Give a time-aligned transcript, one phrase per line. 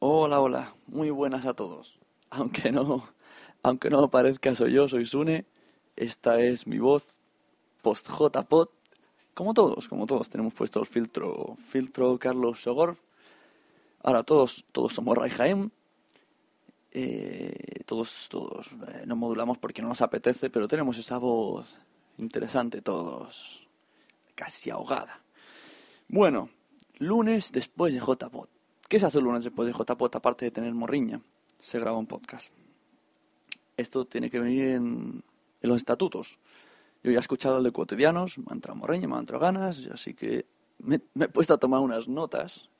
[0.00, 1.98] Hola, hola, muy buenas a todos.
[2.30, 3.08] Aunque no,
[3.64, 5.44] aunque no parezca, soy yo, soy Sune.
[5.96, 7.18] Esta es mi voz
[7.82, 8.68] post JPod.
[9.34, 12.96] Como todos, como todos, tenemos puesto el filtro, filtro Carlos Sogor.
[14.04, 15.72] Ahora todos, todos somos Rai Jaén.
[16.92, 21.76] Eh, todos, todos eh, no modulamos porque no nos apetece, pero tenemos esa voz
[22.18, 23.66] interesante todos,
[24.36, 25.22] casi ahogada.
[26.06, 26.50] Bueno,
[26.98, 28.57] lunes después de JPod.
[28.88, 31.20] ¿Qué se hace el lunes después de JPOT aparte de tener morriña?
[31.60, 32.50] Se graba un podcast.
[33.76, 35.22] Esto tiene que venir en,
[35.60, 36.38] los estatutos.
[37.04, 39.86] Yo ya he escuchado el de cotidianos, me ha entrado morriña, me han entrado ganas,
[39.92, 40.46] así que
[40.78, 42.70] me, he puesto a tomar unas notas.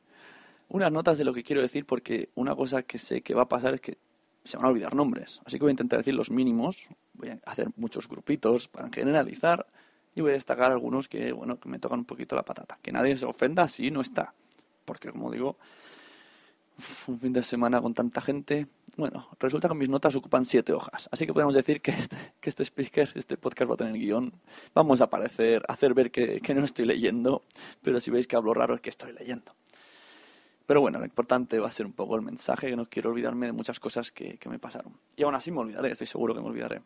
[0.70, 3.48] Unas notas de lo que quiero decir porque una cosa que sé que va a
[3.48, 3.98] pasar es que
[4.44, 5.42] se van a olvidar nombres.
[5.44, 9.66] Así que voy a intentar decir los mínimos, voy a hacer muchos grupitos para generalizar
[10.14, 12.78] y voy a destacar algunos que, bueno, que me tocan un poquito la patata.
[12.80, 14.32] Que nadie se ofenda si no está.
[14.86, 15.58] Porque, como digo,
[17.06, 18.66] un fin de semana con tanta gente.
[18.96, 22.50] Bueno, resulta que mis notas ocupan siete hojas, así que podemos decir que este, que
[22.50, 24.32] este speaker, este podcast va a tener guion.
[24.75, 27.44] Vamos a aparecer, hacer ver que, que no estoy leyendo,
[27.82, 29.54] pero si veis que hablo raro es que estoy leyendo.
[30.69, 33.47] Pero bueno, lo importante va a ser un poco el mensaje, que no quiero olvidarme
[33.47, 34.92] de muchas cosas que, me pasaron.
[35.16, 36.82] Y aún así me olvidaré, estoy seguro que me olvidaré.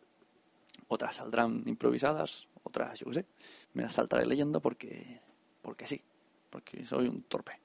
[0.87, 3.25] Otras saldrán improvisadas, otras, yo qué sé,
[3.73, 5.19] me las saltaré leyendo porque,
[5.61, 6.01] porque sí,
[6.49, 7.59] porque soy un torpe.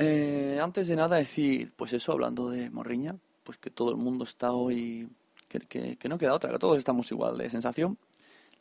[0.00, 4.22] Eh, antes de nada decir, pues eso, hablando de Morriña, pues que todo el mundo
[4.22, 5.08] está hoy,
[5.48, 5.58] que,
[5.96, 7.98] que, no queda otra, que todos estamos igual de sensación,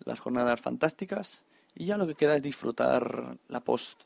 [0.03, 4.01] las jornadas fantásticas, y ya lo que queda es disfrutar la post,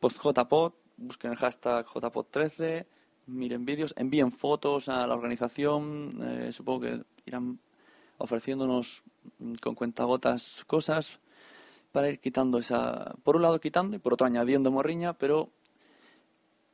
[0.00, 2.86] post JPod, busquen el hashtag JPod13,
[3.26, 7.60] miren vídeos, envíen fotos a la organización, eh, supongo que irán
[8.18, 9.04] ofreciéndonos
[9.38, 11.20] mm, con cuentagotas cosas
[11.92, 15.50] para ir quitando esa, por un lado quitando y por otro añadiendo morriña, pero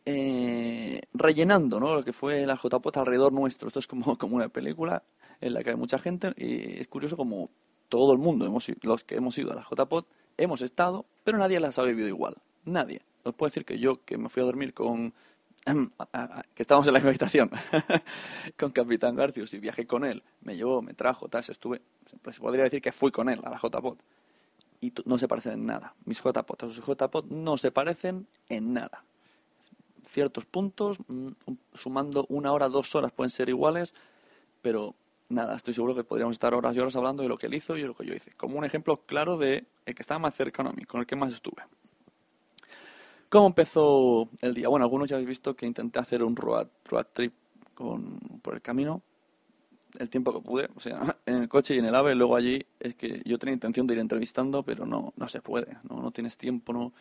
[0.04, 1.94] eh, rellenando ¿no?
[1.94, 3.68] lo que fue la JPOT alrededor nuestro.
[3.68, 5.02] Esto es como, como una película
[5.40, 7.50] en la que hay mucha gente y es curioso como
[7.88, 10.06] todo el mundo, hemos, los que hemos ido a la JPOT,
[10.38, 12.36] hemos estado, pero nadie las ha vivido igual.
[12.64, 13.02] Nadie.
[13.22, 15.12] Os puedo decir que yo, que me fui a dormir con...
[15.64, 17.50] que estábamos en la habitación
[18.58, 21.82] con Capitán Garcius y viajé con él, me llevó, me trajo, tal, estuve...
[22.22, 24.02] Pues podría decir que fui con él a la JPOT.
[24.80, 25.94] Y no se parecen en nada.
[26.06, 29.04] Mis JPOT, sus JPOT no se parecen en nada
[30.04, 31.28] ciertos puntos, mm,
[31.74, 33.94] sumando una hora, dos horas pueden ser iguales,
[34.60, 34.94] pero
[35.28, 37.76] nada, estoy seguro que podríamos estar horas y horas hablando de lo que él hizo
[37.76, 38.32] y de lo que yo hice.
[38.36, 41.16] Como un ejemplo claro de el que estaba más cercano a mí, con el que
[41.16, 41.62] más estuve.
[43.28, 44.68] ¿Cómo empezó el día?
[44.68, 46.68] Bueno, algunos ya habéis visto que intenté hacer un road,
[47.14, 47.32] trip
[47.74, 49.02] con, por el camino,
[49.98, 52.64] el tiempo que pude, o sea, en el coche y en el AVE, luego allí
[52.78, 56.10] es que yo tenía intención de ir entrevistando, pero no, no se puede, no, no
[56.10, 56.92] tienes tiempo, no...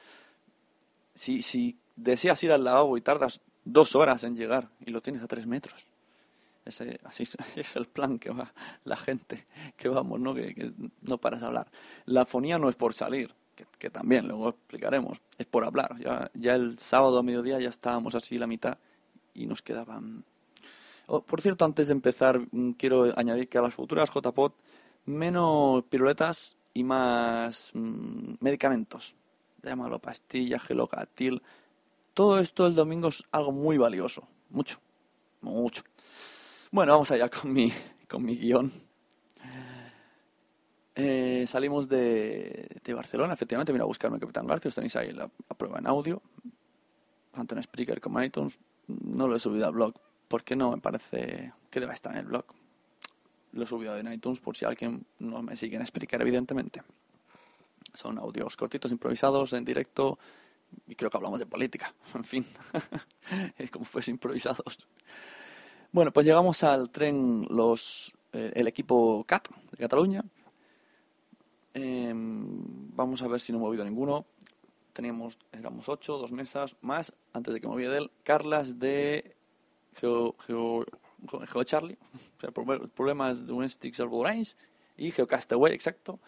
[1.13, 5.21] Si, si deseas ir al lavabo y tardas dos horas en llegar y lo tienes
[5.21, 5.85] a tres metros.
[6.65, 7.23] Ese, así,
[7.55, 8.53] es el plan que va
[8.83, 9.45] la gente,
[9.77, 10.33] que vamos, ¿no?
[10.33, 11.67] Que, no paras de hablar.
[12.05, 13.33] La fonía no es por salir,
[13.77, 15.97] que, también, luego explicaremos, es por hablar.
[15.99, 18.77] Ya, ya el sábado a mediodía ya estábamos así la mitad
[19.33, 20.23] y nos quedaban...
[21.07, 24.55] Oh, por cierto, antes de empezar, mm, quiero añadir que a las futuras JPOT
[25.05, 29.15] menos piruletas y más mm, medicamentos.
[29.63, 31.41] Llámalo pastillas, gelocatil,
[32.13, 34.27] todo esto el domingo es algo muy valioso.
[34.49, 34.79] Mucho.
[35.41, 35.83] Mucho.
[36.71, 37.71] Bueno, vamos allá con mi,
[38.07, 38.71] con mi guion.
[40.93, 45.29] Eh, salimos de, de, Barcelona, efectivamente, mira a buscarme Capitán García, os tenéis ahí la,
[45.57, 46.21] prueba en audio,
[47.31, 48.59] tanto en Spreaker como en iTunes.
[48.87, 49.93] No lo he subido al blog,
[50.27, 52.45] porque no me parece que deba estar en el blog.
[53.53, 56.83] Lo he subido en iTunes por si alguien no me sigue en Spreaker, evidentemente.
[57.93, 60.19] Son audios cortitos, improvisados, en directo,
[60.87, 62.45] y creo que hablamos de política, en fin,
[63.57, 64.87] es como fuese improvisados.
[65.91, 70.23] Bueno, pues llegamos al tren los eh, el equipo CAT de Cataluña.
[71.73, 74.25] Em, vamos a ver si no he movido ninguno.
[74.93, 78.11] Teníamos, éramos ocho, dos mesas más, antes de que olvide de él.
[78.23, 79.35] Carlas de
[79.95, 80.85] Geo, Geo,
[81.27, 81.97] Geo Charlie,
[82.37, 84.55] o sea, problemas Stick Range,
[84.97, 86.19] y Geocastaway, exacto,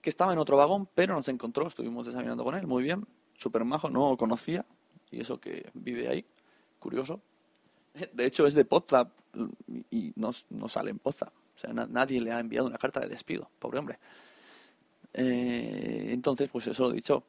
[0.00, 3.06] que estaba en otro vagón, pero nos encontró, estuvimos desayunando con él, muy bien,
[3.38, 4.66] super majo, no lo conocía,
[5.10, 6.24] y eso que vive ahí,
[6.78, 7.22] curioso.
[8.12, 9.08] De hecho, es de Potsdam
[9.90, 11.30] y no, no sale en Potsdam.
[11.56, 13.98] O sea, nadie le ha enviado una carta de despido, pobre hombre.
[15.14, 17.24] Eh, entonces, pues eso lo he dicho.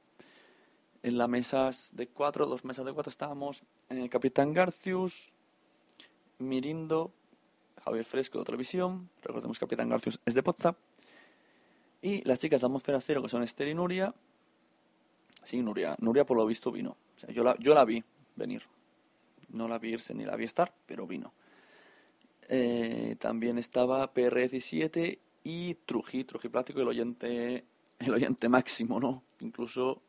[1.02, 5.32] En las mesas de cuatro, dos mesas de cuatro estábamos el Capitán Garcius,
[6.40, 7.14] Mirindo,
[7.84, 10.76] Javier Fresco de Televisión, recordemos que Capitán Garcius es de Potsdam,
[12.02, 14.14] y las chicas de Atmósfera Cero, que son Esther y Nuria.
[15.44, 15.96] Sí, Nuria.
[16.00, 16.98] Nuria por lo visto vino.
[17.16, 18.04] O sea, yo la, yo la vi
[18.36, 18.64] venir.
[19.50, 21.34] No la vi irse ni la vi estar, pero vino.
[22.48, 27.66] Eh, también estaba PR17 y Truji, Truji Plástico, el oyente,
[28.00, 29.24] el oyente máximo, ¿no?
[29.40, 30.02] Incluso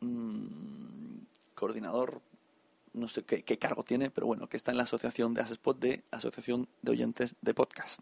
[0.00, 1.18] mmm,
[1.54, 2.20] coordinador,
[2.94, 6.04] no sé qué, cargo tiene, pero bueno, que está en la asociación de Asespot de
[6.10, 8.00] Asociación de Oyentes de Podcast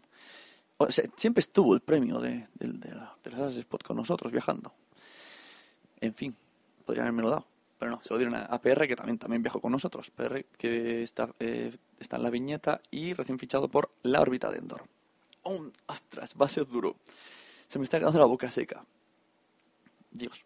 [1.15, 4.73] siempre estuvo el premio de, de, de, Spot con nosotros viajando.
[6.01, 6.35] En fin,
[6.85, 7.45] podrían haberme lo dado.
[7.79, 10.09] Pero no, se lo dieron a, PR, que también, también viajó con nosotros.
[10.09, 14.57] PR, que está, eh, está en la viñeta y recién fichado por la órbita de
[14.57, 14.83] Endor.
[15.43, 16.33] ¡Oh, ¡Ostras!
[16.39, 16.95] Va a ser duro.
[17.67, 18.83] Se me está quedando la boca seca.
[20.11, 20.43] Dios.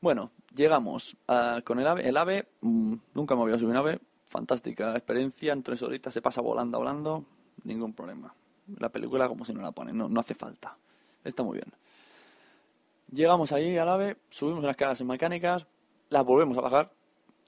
[0.00, 1.16] Bueno, llegamos
[1.64, 2.08] con el AVE.
[2.08, 4.00] El AVE, mm, nunca me había subido un AVE.
[4.26, 5.52] Fantástica experiencia.
[5.52, 7.24] En tres se pasa volando, volando
[7.62, 8.34] ningún problema.
[8.78, 10.76] La película como si no la ponen, no, no hace falta.
[11.22, 11.72] Está muy bien.
[13.12, 15.66] Llegamos ahí al AVE, subimos unas escaleras mecánicas,
[16.08, 16.92] las volvemos a bajar,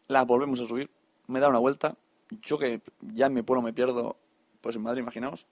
[0.09, 0.91] las volvemos a subir,
[1.27, 1.97] me da una vuelta.
[2.43, 4.19] Yo que ya en mi pueblo me pierdo,
[4.61, 5.47] pues en Madrid, imaginaos.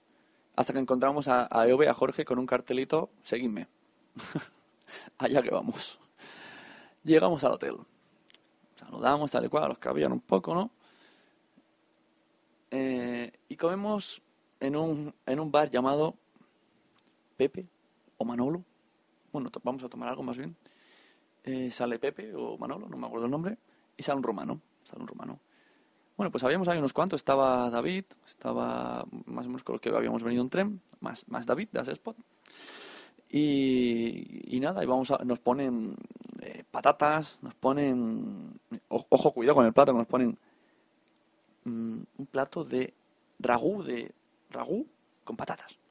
[0.55, 3.67] Hasta que encontramos a, a Eove, a Jorge, con un cartelito, seguidme.
[5.17, 5.99] Allá que vamos.
[7.03, 7.77] Llegamos al hotel.
[8.75, 10.69] Saludamos tal y cual, los que habían un poco, ¿no?
[12.69, 14.21] Eh, y comemos
[14.59, 16.15] en un, en un bar llamado
[17.35, 17.67] Pepe
[18.17, 18.63] o Manolo.
[19.33, 20.55] Bueno, vamos a tomar algo más bien.
[21.43, 23.57] Eh, sale Pepe o Manolo, no me acuerdo el nombre,
[23.97, 24.61] y sale un romano.
[24.83, 25.39] Sale un romano.
[26.15, 27.19] Bueno, pues habíamos ahí unos cuantos.
[27.19, 31.47] Estaba David, estaba más o menos con lo que habíamos venido en tren, más, más
[31.47, 32.15] David de Spot.
[33.27, 35.95] Y, y, nada, y vamos a, nos ponen
[36.39, 38.53] eh, patatas, nos ponen,
[38.89, 40.37] ojo, cuidado con el plato, nos ponen
[41.63, 42.93] mm, un plato de
[43.39, 44.11] ragú de,
[44.51, 44.85] ragú
[45.23, 45.82] con patatas.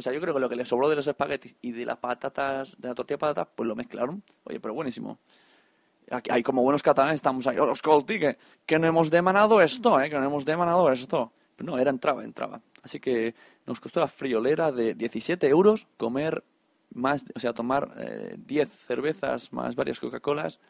[0.00, 1.98] O sea, yo creo que lo que le sobró de los espaguetis y de las
[1.98, 4.22] patatas, de la tortilla de patatas, pues lo mezclaron.
[4.44, 5.18] Oye, pero buenísimo.
[6.10, 10.00] Aquí, hay como buenos catalanes estamos ahí, oh, Colti, que, que no hemos demanado esto,
[10.00, 10.08] ¿eh?
[10.08, 11.32] que no hemos demanado esto.
[11.58, 12.62] No, era entraba, entraba.
[12.82, 13.34] Así que
[13.66, 16.42] nos costó la friolera de 17 euros comer
[16.94, 17.94] más, o sea, tomar
[18.38, 20.60] 10 eh, cervezas más varias Coca-Colas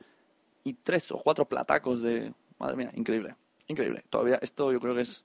[0.65, 2.35] y tres o cuatro platacos de...
[2.59, 3.37] Madre mía, increíble,
[3.69, 4.05] increíble.
[4.11, 5.25] Todavía esto yo creo que es...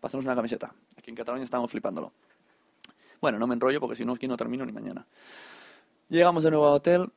[0.00, 0.72] Hacernos una camiseta.
[0.96, 2.12] Aquí en Cataluña estamos flipándolo.
[3.24, 5.06] Bueno, no me enrollo porque si no, aquí no termino ni mañana.
[6.10, 7.10] Llegamos de nuevo al hotel.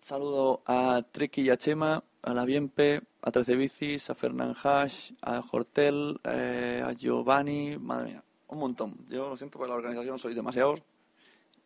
[0.00, 5.12] Saludo a Tricky y a Chema, a la Bienpe, a Trece Bicis, a Fernán Hash,
[5.22, 7.78] a Hortel, eh, a Giovanni.
[7.78, 8.96] Madre mía, un montón.
[9.08, 10.82] Yo lo siento por la organización, soy demasiados.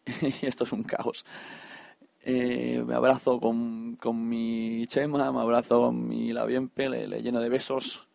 [0.43, 1.25] y esto es un caos.
[2.21, 7.41] Eh, me abrazo con, con, mi Chema, me abrazo con mi La Bienpe, le lleno
[7.41, 8.08] de besos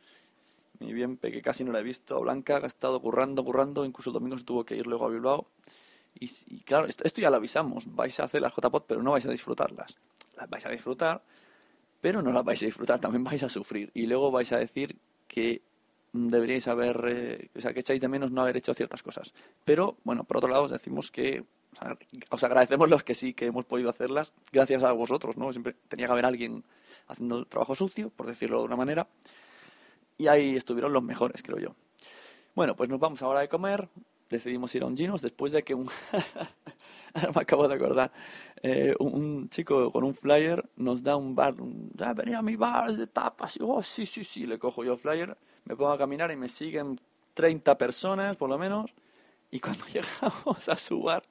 [0.80, 4.14] mi bien que casi no la he visto, Blanca ha estado currando, currando, incluso el
[4.14, 5.48] domingo se tuvo que ir luego a Bilbao.
[6.20, 6.28] Y,
[6.62, 9.98] claro, esto, ya lo avisamos, vais a hacer las JPOT, pero no vais a disfrutarlas.
[10.38, 11.24] Las vais a disfrutar,
[12.02, 13.92] pero no las vais a disfrutar, también vais a sufrir.
[13.94, 15.62] Y luego vais a decir que
[16.14, 19.34] deberíais haber, eh, o sea, que echáis de menos no haber hecho ciertas cosas.
[19.66, 21.44] Pero, bueno, por otro lado os decimos que
[22.30, 25.52] os agradecemos los que sí que hemos podido hacerlas, gracias a vosotros, ¿no?
[25.52, 26.64] Siempre tenía que haber alguien
[27.08, 29.08] haciendo el trabajo sucio, por decirlo de una manera,
[30.24, 31.76] y ahí estuvieron los mejores, creo yo.
[32.56, 33.90] Bueno, pues nos vamos ahora a comer.
[34.30, 35.90] Decidimos ir a un Ginos después de que un...
[37.36, 38.10] me acabo de acordar.
[38.62, 41.60] Eh, un, chico con un flyer nos da un bar.
[41.60, 43.58] Un, ah, venía a mi bar de tapas.
[43.58, 44.46] Y, oh, sí, sí, sí.
[44.48, 47.02] Le cojo yo el flyer, me pongo a caminar y me siguen
[47.34, 48.94] 30 personas, por lo menos.
[49.52, 51.24] Y cuando llegamos a su bar,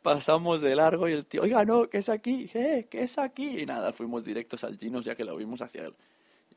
[0.00, 3.62] pasamos de largo y el tío, oiga, no, que es aquí, eh, que es aquí.
[3.62, 5.94] Y nada, fuimos directos al Ginos ya que lo vimos hacia él.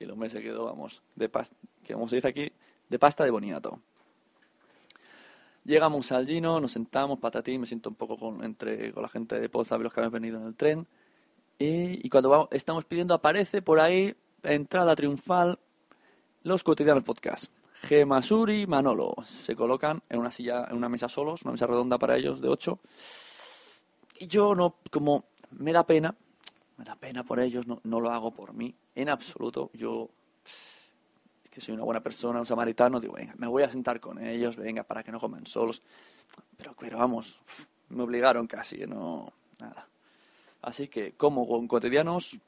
[0.04, 2.52] Y el hombre se quedó, vamos, de pasta, que como se dice aquí,
[2.90, 3.80] de pasta de boniato.
[5.64, 9.40] Llegamos al Gino, nos sentamos, patatín, me siento un poco con, entre, con la gente
[9.40, 10.86] de Poza, los que habían venido en el tren.
[11.58, 15.58] Y, cuando vamos, estamos pidiendo, aparece por ahí, entrada triunfal,
[16.44, 17.46] los cotidianos podcast.
[17.84, 21.66] Gema Suri y Manolo se colocan en una silla, en una mesa solos, una mesa
[21.66, 22.80] redonda para ellos de ocho.
[24.20, 26.14] Y yo no, como me da pena,
[26.76, 29.70] me da pena por ellos, no, no lo hago por mí, en absoluto.
[29.74, 30.10] Yo
[31.54, 34.56] que soy una buena persona, un samaritano, digo, venga, me voy a sentar con ellos,
[34.56, 35.84] venga, para que no coman solos.
[36.58, 37.40] Pero, pero vamos,
[37.90, 39.88] me obligaron casi, no, nada.
[40.64, 42.40] Así que, como con cotidianos,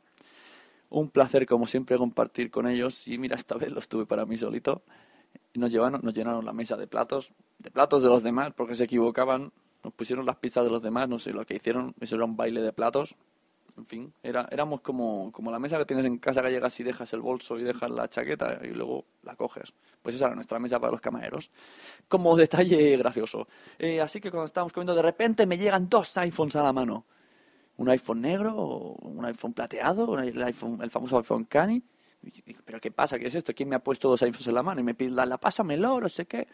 [0.90, 3.08] un placer como siempre compartir con ellos.
[3.08, 4.82] Y mira, esta vez lo estuve para mí solito.
[5.54, 8.86] Nos, llevaron, nos llenaron la mesa de platos, de platos de los demás, porque se
[8.86, 9.52] equivocaban.
[9.84, 11.94] Nos pusieron las pizzas de los demás, no sé lo que hicieron.
[12.00, 13.16] Eso era un baile de platos
[13.78, 16.84] en fin, era, éramos como, como la mesa que tienes en casa que llegas y
[16.84, 19.74] dejas el bolso y dejas la chaqueta y luego la coges.
[20.02, 21.52] Pues esa era nuestra mesa para los camareros.
[22.08, 23.48] Como detalle gracioso.
[23.78, 27.06] Eh, así que cuando estábamos comiendo, de repente me llegan dos iPhones a la mano.
[27.78, 31.84] Un iPhone negro, un iPhone plateado, el, iPhone, el famoso iPhone Cani.
[32.64, 33.20] ¿Pero qué pasa?
[33.20, 33.54] ¿Qué es esto?
[33.54, 34.80] ¿Quién me ha puesto dos iPhones en la mano?
[34.80, 36.48] Y me pide, la, la pásamelo, no sé qué.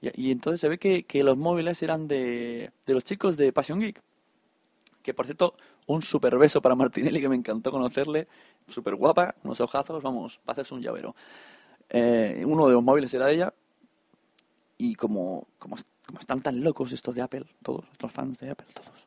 [0.00, 3.52] Y, y, entonces se ve que, que los móviles eran de, de los chicos de
[3.52, 4.02] Passion Geek
[5.02, 8.28] que por cierto, un super beso para Martinelli, que me encantó conocerle,
[8.66, 11.14] súper guapa, unos ojazos, vamos, para hacerse un llavero.
[11.88, 13.54] Eh, uno de los móviles era de ella,
[14.78, 18.66] y como, como, como, están tan locos estos de Apple, todos, estos fans de Apple,
[18.74, 19.06] todos,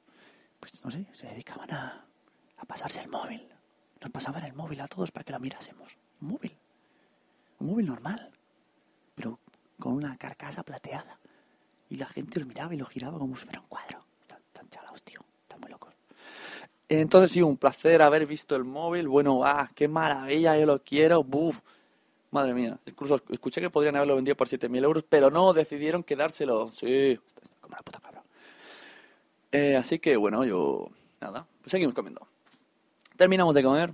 [0.59, 2.05] pues no sé, se dedicaban a,
[2.57, 3.47] a pasarse el móvil.
[4.05, 5.97] Nos pasaban el móvil a todos para que la mirásemos.
[6.21, 6.55] Un móvil.
[7.59, 8.31] Un móvil normal.
[9.15, 9.39] Pero
[9.79, 11.17] con una carcasa plateada.
[11.89, 14.05] Y la gente lo miraba y lo giraba como si fuera un cuadro.
[14.27, 15.24] Están chalados, tío.
[16.87, 19.07] Entonces sí, un placer haber visto el móvil.
[19.07, 21.23] Bueno, ah, qué maravilla, yo lo quiero.
[21.23, 21.61] Buf,
[22.31, 22.77] madre mía.
[22.85, 26.71] Incluso escuché que podrían haberlo vendido por 7.000 euros, pero no, decidieron quedárselo.
[26.71, 27.19] Sí,
[27.61, 28.23] como la puta cabra.
[29.51, 30.89] Eh, así que bueno, yo...
[31.21, 32.27] Nada, pues seguimos comiendo.
[33.15, 33.93] Terminamos de comer.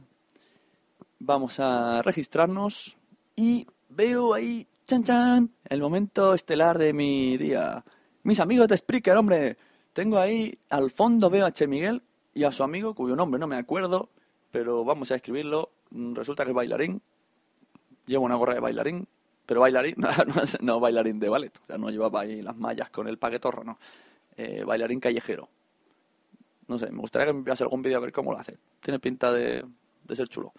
[1.20, 2.98] Vamos a registrarnos.
[3.36, 7.86] Y veo ahí, chan chan, el momento estelar de mi día.
[8.24, 9.58] Mis amigos de Spreaker, hombre.
[9.94, 12.02] Tengo ahí, al fondo veo a Che Miguel,
[12.34, 14.10] y a su amigo, cuyo nombre no me acuerdo,
[14.52, 15.70] pero vamos a escribirlo.
[15.92, 17.02] Mm, resulta que es bailarín,
[18.06, 19.08] lleva una gorra de bailarín,
[19.46, 19.96] pero bailarín,
[20.62, 23.78] no, bailarín de ballet, o sea, no llevaba ahí las mallas con el paquetorro, no.
[24.38, 25.50] Eh, bailarín callejero.
[26.68, 28.58] No sé, me gustaría que me enviase algún vídeo a ver cómo lo hace.
[28.80, 29.66] Tiene pinta de,
[30.04, 30.54] de ser chulo.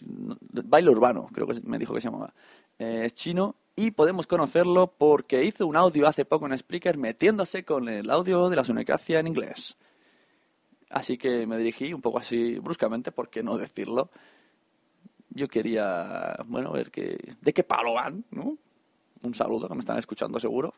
[0.00, 2.32] Baile urbano, creo que me dijo que se llamaba.
[2.78, 7.64] Eh, es chino y podemos conocerlo porque hizo un audio hace poco en Spreaker metiéndose
[7.64, 9.76] con el audio de la sonecracia en inglés.
[10.92, 14.10] Así que me dirigí un poco así bruscamente, ¿por qué no decirlo?
[15.30, 18.58] Yo quería, bueno, ver que, de qué palo van, ¿no?
[19.22, 20.74] Un saludo, que me están escuchando seguro.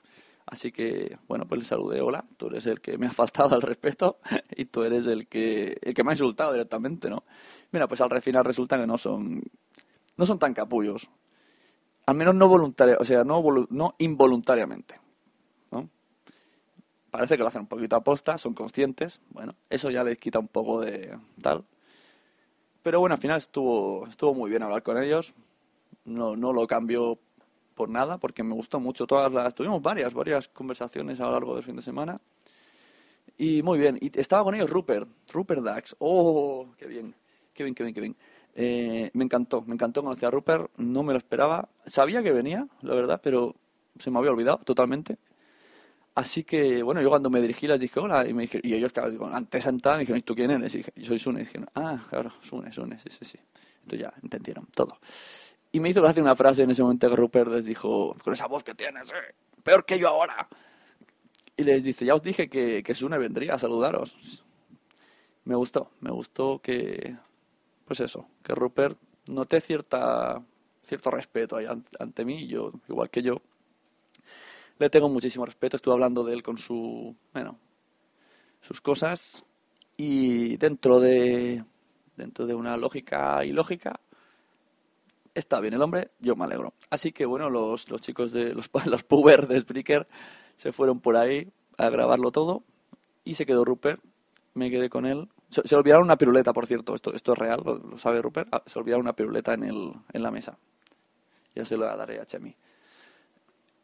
[0.47, 3.63] Así que, bueno, pues le saludé, hola, tú eres el que me ha faltado al
[3.63, 4.19] respeto
[4.57, 7.25] y tú eres el que, el que me ha insultado directamente, ¿no?
[7.73, 9.43] Mira, pues al final resulta que no son,
[10.17, 11.09] no son tan capullos.
[12.07, 15.04] Al menos no voluntariamente, o sea, no, no involuntariamente
[17.15, 20.41] parece que lo hacen un poquito a posta, son conscientes, bueno, eso ya les quita
[20.41, 21.63] un poco de tal.
[22.83, 25.33] Pero bueno, al final estuvo, estuvo muy bien hablar con ellos,
[26.05, 27.21] no, no lo cambio
[27.77, 31.55] por nada, porque me gustó mucho todas las, tuvimos varias, varias conversaciones a lo largo
[31.55, 32.21] del fin de semana.
[33.39, 37.15] Y muy bien, y estaba con ellos Rupert, Rupert Dax, oh, qué bien,
[37.53, 38.17] qué bien, qué bien, qué bien.
[38.57, 42.67] Eh, me encantó, me encantó conocer a Rupert, no me lo esperaba, sabía que venía,
[42.83, 43.55] la verdad, pero
[44.01, 45.17] se me había olvidado totalmente.
[46.15, 48.93] Así que, bueno, yo cuando me dirigí les dije hola, y, me dije, y ellos,
[48.93, 50.73] claro, antes sentaban, me dijeron, ¿y tú quién eres?
[50.75, 51.41] Y dije, yo soy Sune.
[51.41, 53.39] Y dijeron, ah, claro, Sune, Sune, sí, sí, sí.
[53.83, 54.99] Entonces ya entendieron todo.
[55.73, 58.47] Y me hizo gracia una frase en ese momento que Rupert les dijo, con esa
[58.47, 60.49] voz que tienes, eh, peor que yo ahora.
[61.57, 64.45] Y les dice, ya os dije que, que Sune vendría a saludaros.
[65.45, 67.17] Me gustó, me gustó que,
[67.85, 70.41] pues eso, que Rupert noté cierta,
[70.85, 71.67] cierto respeto ahí
[71.99, 73.43] ante mí, yo, igual que yo,
[74.79, 75.77] le tengo muchísimo respeto.
[75.77, 77.59] Estuve hablando de él con su, bueno,
[78.61, 79.45] sus cosas
[79.97, 81.65] y dentro de
[82.17, 84.01] dentro de una lógica ilógica
[85.35, 86.75] está bien el hombre, yo me alegro.
[86.91, 90.07] Así que bueno, los, los chicos de los, los pubers de Spreaker
[90.57, 92.63] se fueron por ahí a grabarlo todo
[93.25, 94.01] y se quedó Rupert,
[94.55, 95.29] me quedé con él.
[95.49, 98.79] Se, olvidaron una piruleta, por cierto, esto, esto es real, lo, sabe Rupert, ah, se
[98.79, 100.59] olvidaron una piruleta en, el, en la mesa.
[101.55, 102.55] Ya se lo daré a Chemi.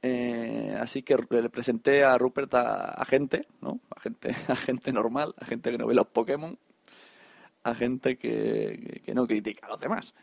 [0.02, 3.80] Eh, así que le presenté a Rupert a, gente, ¿no?
[3.94, 6.58] A gente, a gente normal, a gente que no ve los Pokémon,
[7.62, 10.14] a gente que, que no critica a los demás.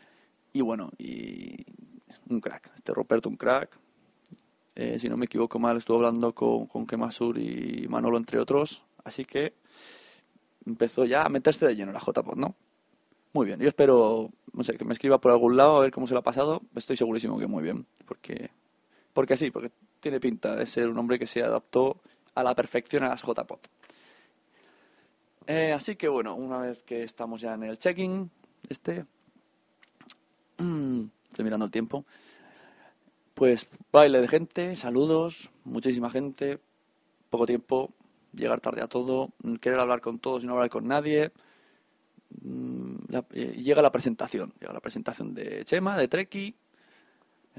[0.52, 1.64] Y bueno, y
[2.28, 2.72] un crack.
[2.74, 3.78] Este Rupert un crack.
[4.74, 8.84] Eh, si no me equivoco mal, estuvo hablando con, con Kemasur y Manolo, entre otros.
[9.04, 9.54] Así que
[10.66, 12.54] empezó ya a meterse de lleno la JPod, ¿no?
[13.32, 16.06] Muy bien, yo espero, no sé, que me escriba por algún lado a ver cómo
[16.06, 16.62] se lo ha pasado.
[16.74, 18.50] Estoy segurísimo que muy bien, porque,
[19.18, 22.00] porque sí, porque tiene pinta de ser un hombre que se adaptó
[22.36, 23.58] a la perfección a las JPod.
[25.48, 28.30] Eh, así que bueno, una vez que estamos ya en el check-in,
[28.68, 29.06] este,
[30.56, 32.04] estoy mirando el tiempo,
[33.34, 36.60] pues baile de gente, saludos, muchísima gente,
[37.28, 37.90] poco tiempo,
[38.32, 41.32] llegar tarde a todo, querer hablar con todos y no hablar con nadie.
[42.40, 46.54] Mm, eh, llega la presentación, llega la presentación de Chema, de Treki.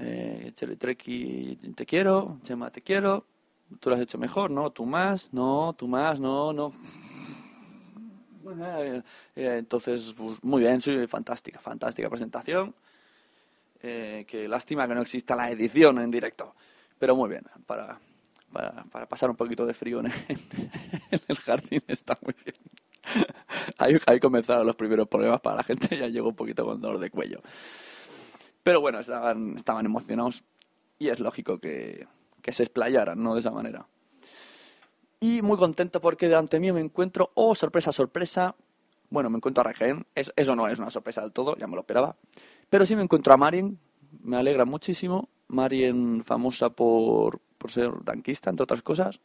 [0.02, 3.26] Eh, Treki, te quiero, Chema, te quiero.
[3.78, 4.70] Tú lo has hecho mejor, ¿no?
[4.70, 6.72] Tú más, no, tú más, no, no.
[8.58, 9.02] Eh,
[9.36, 12.74] eh, entonces, pues, muy bien, soy fantástica, fantástica presentación.
[13.80, 16.54] qué lástima que no exista la edición en directo.
[16.98, 17.98] Pero muy bien, para,
[18.52, 20.06] para, para pasar un poquito de frío en
[21.28, 22.56] el, jardín está muy bien.
[23.78, 26.98] Ahí, ahí, comenzaron los primeros problemas para la gente, ya llegó un poquito con dolor
[26.98, 27.40] de cuello.
[28.62, 30.44] Pero bueno, estaban, estaban emocionados
[30.98, 32.06] y es lógico que,
[32.42, 33.34] que se explayaran, ¿no?
[33.34, 33.86] De esa manera.
[35.20, 38.54] Y muy contento porque delante mío me encuentro, oh, sorpresa, sorpresa,
[39.10, 41.80] bueno, me encuentro a Regen, eso no es una sorpresa del todo, ya me lo
[41.80, 42.16] esperaba,
[42.70, 43.78] pero sí me encuentro a Marien,
[44.22, 49.20] me alegra muchísimo, Marien famosa por, por ser tanquista, entre otras cosas,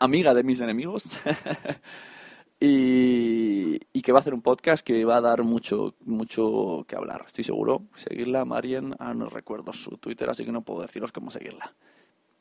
[0.00, 1.18] amiga de mis enemigos,
[2.60, 7.24] y, que va a hacer un podcast que va a dar mucho, mucho que hablar,
[7.26, 7.82] estoy seguro.
[7.96, 11.72] Seguirla, Marien, ah, no recuerdo su Twitter, así que no puedo deciros cómo seguirla.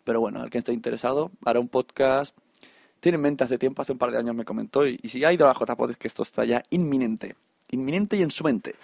[0.04, 2.36] Pero bueno, el que esté interesado, hará un podcast.
[3.00, 5.32] Tiene en mente hace tiempo, hace un par de años me comentó, y, si ha
[5.32, 7.36] ido a es que esto está ya inminente,
[7.72, 8.76] inminente y en su mente.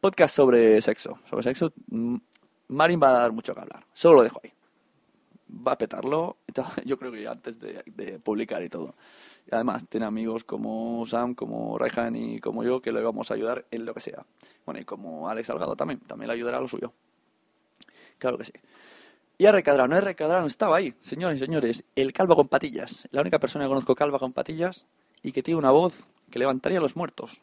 [0.00, 1.72] Podcast sobre sexo, sobre sexo.
[1.88, 2.16] Mm,
[2.68, 4.54] Marin va a dar mucho que hablar, solo lo dejo ahí
[5.66, 6.36] va a petarlo,
[6.84, 8.94] yo creo que antes de, publicar y todo.
[9.50, 13.66] Además tiene amigos como Sam, como Rehan y como yo que le vamos a ayudar
[13.70, 14.24] en lo que sea.
[14.64, 16.92] Bueno, y como Alex Salgado también, también le ayudará a lo suyo.
[18.18, 18.52] Claro que sí.
[19.36, 23.06] Y a Recadrano, Recadrano estaba ahí, señores y señores, el calvo con patillas.
[23.10, 24.86] La única persona que conozco calva con patillas
[25.22, 27.42] y que tiene una voz que levantaría a los muertos.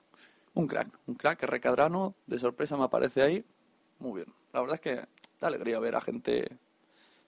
[0.54, 3.46] Un crack, un crack, Recadrano, de sorpresa me aparece ahí.
[4.00, 4.34] Muy bien.
[4.54, 4.96] La verdad es que
[5.40, 6.58] da alegría ver a gente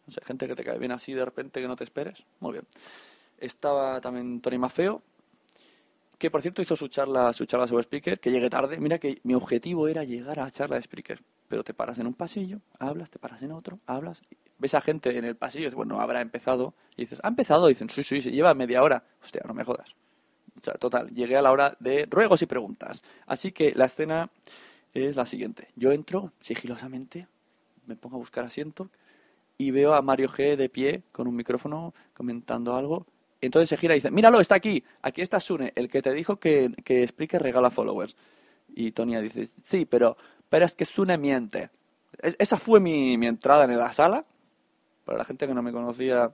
[0.05, 2.23] no sé, gente que te cae bien así de repente que no te esperes.
[2.39, 2.67] Muy bien.
[3.43, 5.01] Estaba también Tony Mafeo,
[6.17, 8.77] que por cierto hizo su charla, su charla sobre Spreaker, que llegué tarde.
[8.79, 11.19] Mira que mi objetivo era llegar a la charla de Spreaker.
[11.49, 14.21] Pero te paras en un pasillo, hablas, te paras en otro, hablas,
[14.57, 16.73] ves a gente en el pasillo, dices, bueno, habrá empezado.
[16.95, 17.69] Y dices, ¿ha empezado?
[17.69, 19.03] Y dicen, sí, sí, se lleva media hora.
[19.21, 19.93] Hostia, no me jodas.
[20.59, 23.03] O sea, total, llegué a la hora de ruegos y preguntas.
[23.27, 24.31] Así que la escena
[24.93, 25.67] es la siguiente.
[25.75, 27.27] Yo entro sigilosamente,
[27.85, 28.89] me pongo a buscar asiento
[29.57, 33.05] y veo a Mario G de pie con un micrófono comentando algo.
[33.45, 36.37] Entonces se gira y dice, míralo, está aquí, aquí está Sune, el que te dijo
[36.37, 38.15] que, que Spreaker regala followers.
[38.73, 40.15] Y Tonya dice, sí, pero,
[40.47, 41.69] pero es que Sune miente.
[42.21, 44.25] esa fue mi, mi, entrada en la sala.
[45.03, 46.33] Para la gente que no me conocía,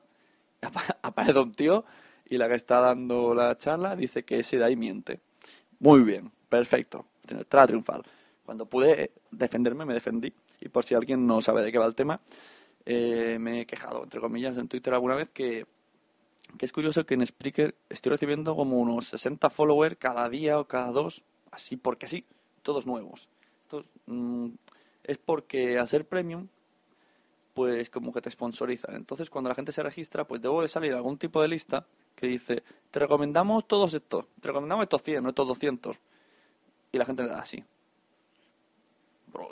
[1.02, 1.84] aparece un tío
[2.30, 5.20] y la que está dando la charla dice que ese de ahí miente.
[5.80, 8.04] Muy bien, perfecto, entrada triunfal.
[8.46, 10.32] Cuando pude defenderme, me defendí.
[10.62, 12.22] Y por si alguien no sabe de qué va el tema,
[12.86, 15.66] eh, me he quejado, entre comillas, en Twitter alguna vez que,
[16.58, 20.92] es curioso que en Spreaker estoy recibiendo como unos 60 followers cada día o cada
[20.92, 22.26] dos, así porque sí,
[22.62, 23.30] todos nuevos.
[23.64, 24.50] Esto mm,
[25.04, 26.48] es porque al ser premium,
[27.54, 28.96] pues como que te sponsorizan.
[28.96, 31.86] Entonces cuando la gente se registra, pues debo de salir algún tipo de lista
[32.16, 35.98] que dice, te recomendamos todos estos, te recomendamos estos 100, no estos 200.
[36.92, 37.64] Y la gente le da así.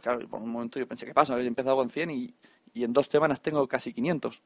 [0.02, 1.40] claro, por un momento yo pensé, ¿qué pasa?
[1.40, 2.34] He empezado con 100 y,
[2.74, 4.42] y en dos semanas tengo casi 500.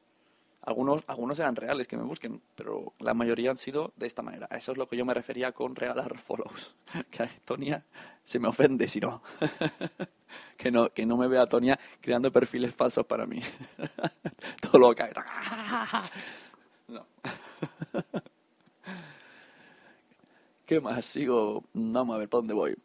[0.64, 4.46] Algunos, algunos eran reales que me busquen, pero la mayoría han sido de esta manera.
[4.52, 6.76] Eso es lo que yo me refería con regalar follows.
[7.10, 7.84] Que a Tonia
[8.22, 9.22] se me ofende si no.
[10.56, 10.90] que no.
[10.90, 13.40] Que no me vea Tonia creando perfiles falsos para mí.
[14.60, 15.10] Todo lo que
[16.88, 17.02] no.
[20.64, 21.04] ¿Qué más?
[21.04, 21.64] Sigo.
[21.72, 22.76] Vamos a ver por dónde voy.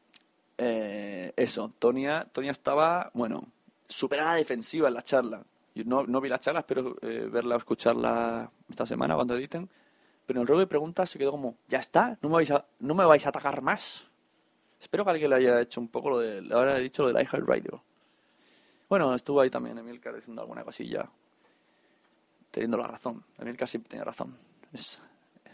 [0.57, 3.43] Eh, eso, Tonia, Tonia estaba, bueno,
[3.87, 5.43] súper a la defensiva en la charla.
[5.85, 9.69] No, no vi la charla, espero eh, verla o escucharla esta semana cuando editen.
[10.25, 12.65] Pero en el ruego de preguntas se quedó como, ya está, no me vais a,
[12.79, 14.07] no me vais a atacar más.
[14.79, 17.23] Espero que alguien le haya hecho un poco lo de, le haya dicho lo de
[17.23, 17.83] Radio.
[18.89, 21.09] Bueno, estuvo ahí también Emilcar diciendo alguna cosilla,
[22.51, 23.23] teniendo la razón.
[23.37, 24.37] Emilcar siempre tiene razón.
[24.73, 25.01] Es,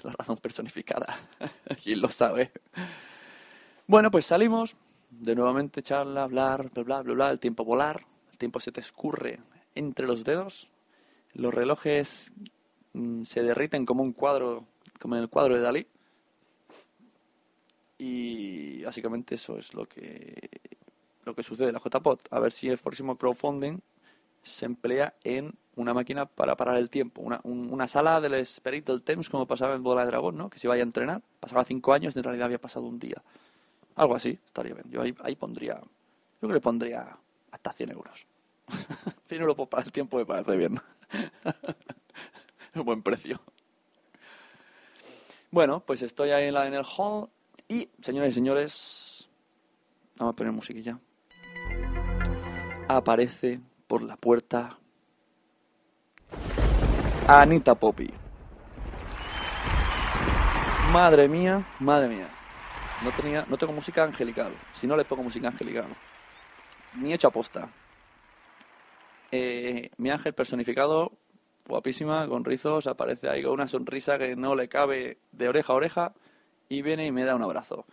[0.01, 1.17] la razón personificada.
[1.83, 2.51] Quien lo sabe.
[3.88, 4.75] Bueno, pues salimos.
[5.09, 8.81] De nuevamente charla, hablar, bla, bla, bla, bla, el tiempo volar el tiempo se te
[8.81, 9.39] escurre
[9.75, 10.69] entre los dedos.
[11.33, 12.31] Los relojes
[12.93, 14.65] mm, se derriten como un cuadro,
[14.99, 15.88] como en el cuadro de Dalí.
[17.97, 20.49] Y básicamente eso es lo que
[21.25, 22.27] lo que sucede en la JPOT.
[22.31, 23.79] A ver si el próximo crowdfunding
[24.41, 27.21] se emplea en una máquina para parar el tiempo.
[27.21, 30.49] Una, una sala del Spirit del Thames, como pasaba en Bola de Dragón, ¿no?
[30.49, 31.21] Que se vaya a entrenar.
[31.39, 33.21] Pasaba cinco años y en realidad había pasado un día.
[33.95, 34.89] Algo así, estaría bien.
[34.89, 37.17] Yo ahí, ahí pondría, yo creo que le pondría
[37.51, 38.25] hasta 100 euros.
[39.28, 40.80] 100 euros por parar el tiempo me parece bien.
[42.76, 43.39] un buen precio.
[45.52, 47.30] Bueno, pues estoy ahí en, la, el hall
[47.67, 49.30] y, señoras y señores,
[50.17, 50.99] vamos a poner musiquilla.
[52.88, 54.78] Aparece por la puerta
[57.28, 58.12] Anita Poppy.
[60.91, 62.30] Madre mía, madre mía.
[63.04, 64.54] No, tenía, no tengo música angelical.
[64.73, 65.88] Si no le pongo música angelical.
[66.95, 67.69] Ni hecho aposta.
[69.36, 71.12] Eh, mi ángel personificado,
[71.67, 75.76] guapísima, con rizos, aparece ahí con una sonrisa que no le cabe de oreja a
[75.76, 76.13] oreja
[76.69, 77.88] y viene y me da un abrazo.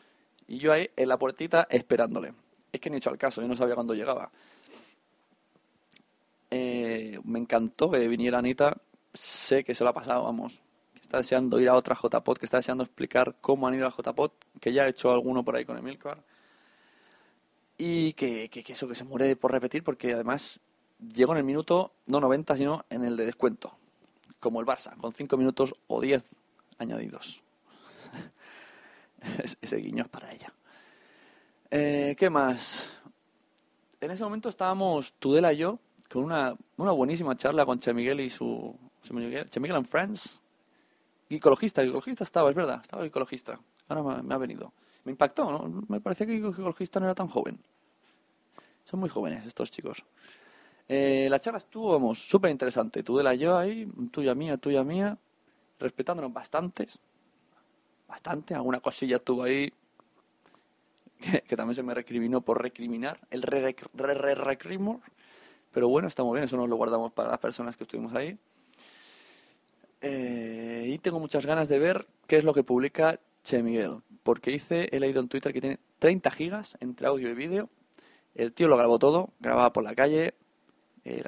[0.47, 2.35] Y yo ahí en la puertita esperándole.
[2.71, 4.31] Es que ni he hecho al caso, yo no sabía cuándo llegaba.
[6.51, 8.77] Eh, me encantó que viniera Anita.
[9.15, 10.61] Sé que se lo ha pasado, vamos.
[10.93, 13.97] Que está deseando ir a otra JPod, que está deseando explicar cómo han ido a
[13.97, 16.23] JPod, que ya ha hecho alguno por ahí con Emilcar.
[17.79, 20.61] Y que, que, que, eso, que se muere por repetir, porque además
[21.15, 23.77] llegó en el minuto, no 90, sino en el de descuento.
[24.39, 26.25] Como el Barça, con 5 minutos o 10
[26.79, 27.43] añadidos.
[29.61, 30.53] Ese guiño es para ella.
[31.71, 32.89] Eh, ¿Qué más?
[34.01, 35.79] En ese momento estábamos Tudela y yo
[36.11, 40.41] con una, una buenísima charla con Che Miguel y su, Che Miguel and Friends.
[41.29, 43.61] Ecologista, ecologista estaba, es verdad, estaba ecologista.
[43.89, 44.73] Ahora me, ha venido.
[45.05, 45.85] Me impactó, ¿no?
[45.89, 47.61] Me parecía que ecologista no era tan joven.
[48.85, 50.05] Son muy jóvenes estos chicos.
[50.93, 53.05] Eh, la charla estuvo, vamos, súper interesante.
[53.05, 55.17] Tú de la yo ahí, tuya mía, tuya mía,
[55.79, 56.99] respetándonos bastantes.
[58.09, 59.73] Bastante, alguna cosilla estuvo ahí
[61.47, 63.21] que, también se me recriminó por recriminar.
[63.31, 64.59] El re, re, re,
[65.71, 68.37] pero bueno, está muy bien, eso nos lo guardamos para las personas que estuvimos ahí.
[70.01, 74.51] Eh, y tengo muchas ganas de ver qué es lo que publica Che Miguel, porque
[74.51, 77.69] hice, he leído en Twitter que tiene 30 gigas entre audio y vídeo.
[78.35, 80.35] El tío lo grabó todo, grababa por la calle,
[81.05, 81.23] eh,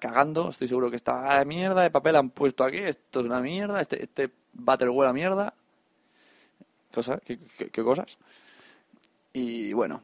[0.00, 3.80] cagando, estoy seguro que esta mierda de papel han puesto aquí, esto es una mierda,
[3.80, 5.54] este, este váter huele a mierda.
[6.92, 8.18] Cosa, ¿qué, qué cosas?
[9.32, 10.02] Y bueno,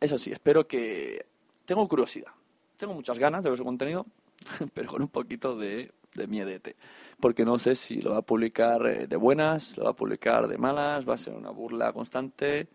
[0.00, 1.26] eso sí, espero que...
[1.64, 2.32] Tengo curiosidad,
[2.76, 4.04] tengo muchas ganas de ver su contenido,
[4.74, 6.76] pero con un poquito de, de miedete.
[7.18, 10.46] Porque no sé si lo va a publicar eh, de buenas, lo va a publicar
[10.46, 12.68] de malas, va a ser una burla constante,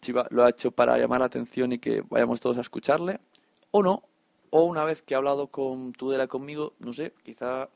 [0.00, 3.20] si lo ha hecho para llamar la atención y que vayamos todos a escucharle,
[3.70, 4.07] o no,
[4.50, 7.68] o una vez que ha hablado con Tudela conmigo, no sé, quizá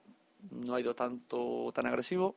[0.51, 2.35] no ha ido tanto tan agresivo.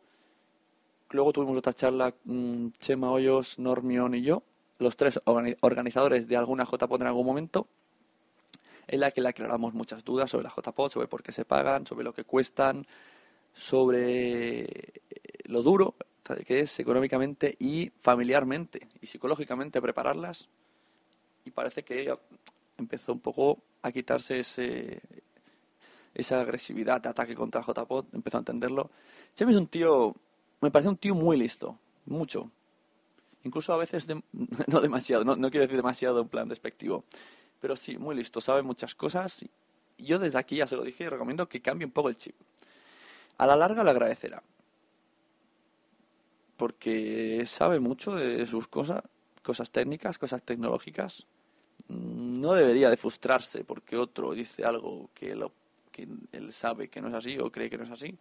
[1.11, 4.43] Luego tuvimos otra charla, mm, Chema Hoyos, Normión y yo,
[4.79, 7.67] los tres organizadores de alguna JPOT en algún momento
[8.87, 11.87] en la que le aclaramos muchas dudas sobre la JPOT, sobre por qué se pagan,
[11.87, 12.85] sobre lo que cuestan,
[13.53, 14.67] sobre
[15.45, 15.95] lo duro
[16.45, 20.49] que es económicamente y familiarmente y psicológicamente prepararlas.
[21.45, 22.11] Y parece que
[22.77, 24.99] empezó un poco a quitarse ese,
[26.15, 28.89] esa agresividad de ataque contra JPOT, empezó a entenderlo.
[29.35, 30.15] Chemi es un tío,
[30.61, 32.49] me parece un tío muy listo, mucho.
[33.43, 34.07] Incluso a veces,
[34.67, 37.03] no demasiado, no, no quiero decir demasiado en plan despectivo,
[37.61, 39.45] pero sí, muy listo, sabe muchas cosas.
[39.97, 42.17] Y yo desde aquí ya se lo dije y recomiendo que cambie un poco el
[42.17, 42.35] chip.
[43.37, 44.41] A la larga le agradecerá.
[46.57, 49.03] Porque sabe mucho de sus cosas,
[49.43, 51.27] cosas técnicas, cosas tecnológicas.
[52.45, 57.39] No debería de frustrarse porque otro dice algo que, él sabe que no es así
[57.39, 58.15] o cree que no es así.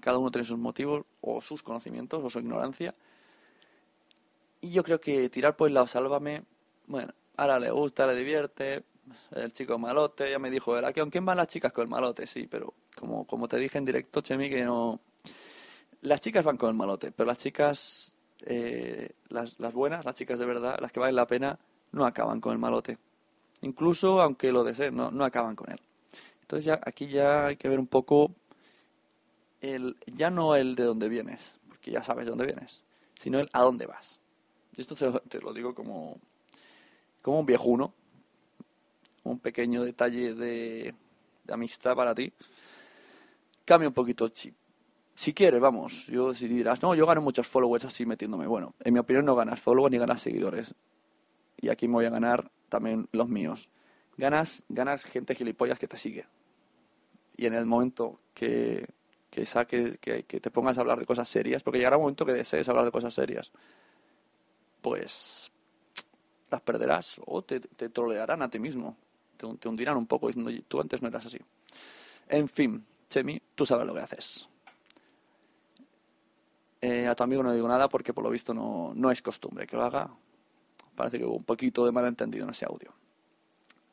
[0.00, 2.96] Cada uno tiene sus motivos o sus conocimientos o su ignorancia.
[4.60, 6.42] Y yo creo que tirar por el lado sálvame,
[6.88, 8.82] bueno, ahora le gusta, le divierte,
[9.30, 12.26] el chico malote, ya me dijo él, ¿con quién van las chicas con el malote?
[12.26, 14.98] Sí, pero como, como te dije en directo, Chemi, que no...
[16.00, 20.40] Las chicas van con el malote, pero las chicas, eh, las, las buenas, las chicas
[20.40, 21.56] de verdad, las que valen la pena,
[21.92, 22.98] no acaban con el malote.
[23.62, 25.80] Incluso aunque lo deseen, no, no acaban con él.
[26.42, 28.32] Entonces ya aquí ya hay que ver un poco
[29.60, 32.82] el, ya no el de dónde vienes, porque ya sabes de dónde vienes,
[33.14, 34.20] sino el a dónde vas.
[34.76, 34.94] Y esto
[35.28, 36.18] te lo digo como
[37.22, 37.94] como un viejuno,
[39.22, 40.94] un pequeño detalle de,
[41.48, 42.32] amistad para ti,
[43.64, 44.30] cambia un poquito.
[45.14, 48.46] Si quieres, vamos, yo si dirás, no, yo gano muchos followers así metiéndome.
[48.46, 50.74] Bueno, en mi opinión no ganas followers ni ganas seguidores.
[51.58, 53.68] Y aquí me voy a ganar también los míos.
[54.16, 56.24] Ganas, ganas gente gilipollas que te sigue.
[57.36, 58.88] y en el momento que,
[59.30, 62.24] que saques, que, que te pongas a hablar de cosas serias, porque llegará un momento
[62.24, 63.52] que desees hablar de cosas serias,
[64.80, 65.52] pues
[66.50, 68.96] las perderás o te, te trolearán a ti mismo,
[69.36, 71.38] te, te hundirán un poco diciendo, tú antes no eras así.
[72.28, 74.48] En fin, Chemi, tú sabes lo que haces.
[76.80, 79.66] Eh, a tu amigo no digo nada porque por lo visto no, no es costumbre
[79.66, 80.10] que lo haga.
[80.94, 82.92] Parece que hubo un poquito de malentendido en ese audio.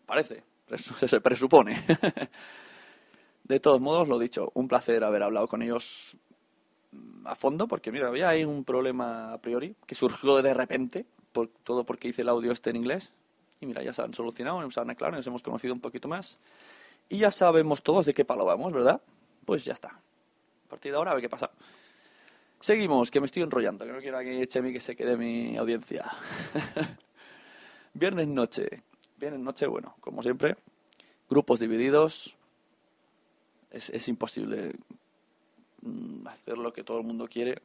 [0.06, 0.44] Parece,
[1.08, 1.86] se presupone.
[3.44, 6.18] de todos modos, lo dicho, un placer haber hablado con ellos
[6.92, 11.06] mm, a fondo, porque mira, había un problema a priori que surgió de repente,
[11.64, 13.14] todo porque hice el audio este en inglés.
[13.62, 16.40] Y mira, ya se han solucionado, nos han aclarado, nos hemos conocido un poquito más.
[17.10, 19.02] Y ya sabemos todos de qué palo vamos, ¿verdad?
[19.46, 19.90] Pues ya está.
[19.90, 21.50] A partir de ahora a ver qué pasa.
[22.60, 25.56] Seguimos, que me estoy enrollando, que no quiero que eche mí que se quede mi
[25.56, 26.06] audiencia.
[27.94, 28.84] Viernes noche.
[29.18, 30.58] Viernes noche, bueno, como siempre,
[31.30, 32.36] grupos divididos.
[33.72, 34.74] Es, imposible
[35.82, 37.62] mm, hacer lo que todo el mundo quiere.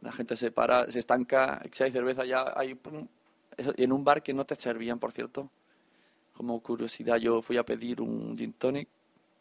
[0.00, 2.76] La gente se para, se estanca, si hay cerveza ya hay...
[3.56, 5.50] en un bar que no te servían, por cierto.
[6.32, 8.88] Como curiosidad, yo fui a pedir un gin tonic.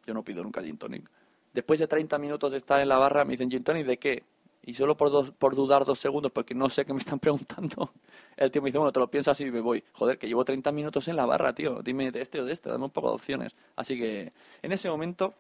[0.05, 1.09] Yo no pido nunca gin tonic.
[1.53, 4.23] Después de 30 minutos de estar en la barra, me dicen gin tonic de qué.
[4.65, 7.93] Y solo por, dos, por dudar dos segundos, porque no sé qué me están preguntando,
[8.37, 9.83] el tío me dice, bueno, te lo piensas y me voy.
[9.91, 11.81] Joder, que llevo 30 minutos en la barra, tío.
[11.83, 13.55] Dime de este o de este, dame un poco de opciones.
[13.75, 15.33] Así que en ese momento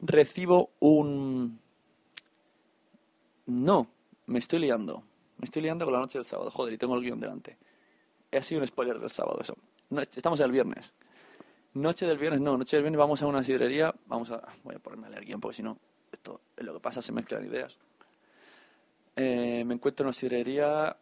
[0.00, 1.58] recibo un...
[3.46, 3.88] No,
[4.26, 5.02] me estoy liando.
[5.38, 6.50] Me estoy liando con la noche del sábado.
[6.50, 7.56] Joder, y tengo el guion delante.
[8.30, 9.56] Ha sido un spoiler del sábado eso.
[10.14, 10.92] Estamos el viernes.
[11.72, 13.94] Noche del viernes, no, noche del viernes vamos a una sidrería.
[14.06, 14.42] Vamos a.
[14.64, 15.78] Voy a ponerme a leer guion porque si no,
[16.12, 17.78] esto es lo que pasa, se mezclan ideas.
[19.20, 20.96] Eh, me encuentro en una sidrería.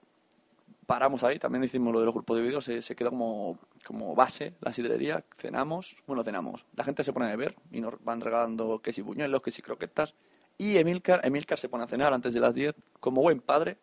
[0.87, 4.14] Paramos ahí, también hicimos lo de los grupos de vídeos, se, se quedó como, como
[4.14, 6.64] base la sidrería, cenamos, bueno, cenamos.
[6.76, 9.62] La gente se pone a beber y nos van regalando que si buñuelos, que si
[9.62, 10.14] croquetas.
[10.57, 13.76] Y Emilcar, Emilcar se pone a cenar antes de las 10, como buen padre.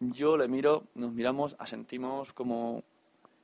[0.00, 2.82] Yo le miro, nos miramos, asentimos como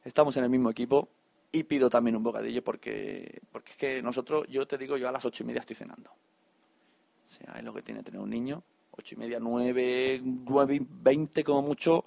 [0.04, 1.08] estamos en el mismo equipo
[1.52, 5.12] y pido también un bocadillo porque, porque es que nosotros, yo te digo, yo a
[5.12, 6.10] las ocho y media estoy cenando.
[6.10, 8.62] O sea, es lo que tiene tener un niño.
[8.96, 12.04] Ocho y media, nueve, nueve y veinte como mucho.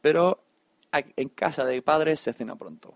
[0.00, 0.42] Pero
[0.92, 2.94] en casa de padres se cena pronto.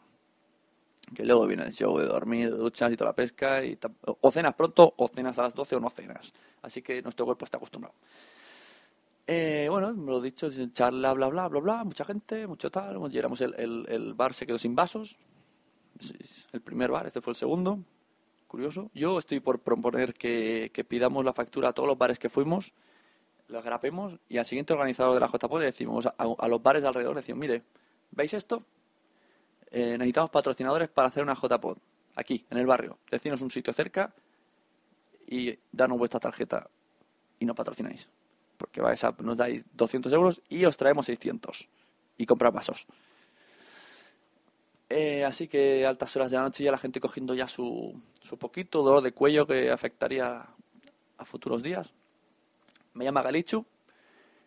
[1.14, 3.64] Que luego viene el show de dormir, de duchas y toda la pesca.
[3.64, 6.32] Y o cenas pronto, o cenas a las doce o no cenas.
[6.62, 7.94] Así que nuestro cuerpo está acostumbrado.
[9.26, 12.98] Eh, bueno, lo dicho, charla, bla, bla, bla, bla, mucha gente, mucho tal.
[13.10, 15.18] Llegamos el, el, bar se quedó sin vasos.
[16.52, 17.78] El primer bar, este fue el segundo.
[18.48, 18.90] Curioso.
[18.94, 22.74] Yo estoy por proponer que, que pidamos la factura a todos los bares que fuimos,
[23.52, 26.88] los grapemos y al siguiente organizador de la JPO le decimos a, los bares de
[26.88, 27.62] alrededor, le decimos, mire,
[28.10, 28.64] ¿veis esto?
[29.70, 31.78] Eh, necesitamos patrocinadores para hacer una JPod
[32.14, 32.98] aquí, en el barrio.
[33.10, 34.14] Decinos un sitio cerca
[35.26, 36.68] y danos vuestra tarjeta
[37.38, 38.08] y no patrocináis.
[38.56, 41.68] Porque vais a, nos dais 200 euros y os traemos 600
[42.16, 42.86] y comprar vasos.
[44.88, 47.98] Eh, así que a altas horas de la noche ya la gente cogiendo ya su,
[48.20, 50.46] su poquito dolor de cuello que afectaría
[51.16, 51.94] a futuros días.
[52.94, 53.64] Me llama Galichu,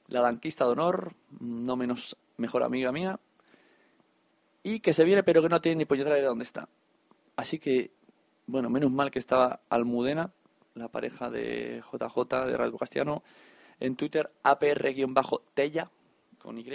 [0.08, 3.19] la danquista de honor, no menos mejor amiga mía,
[4.63, 6.67] y que se viene pero que no tiene ni puñetera idea de dónde está.
[7.36, 7.91] Así que,
[8.47, 10.31] bueno, menos mal que estaba Almudena,
[10.73, 13.23] la pareja de JJ de Radio Castellano,
[13.79, 15.89] en Twitter apr-tella
[16.39, 16.65] con Y.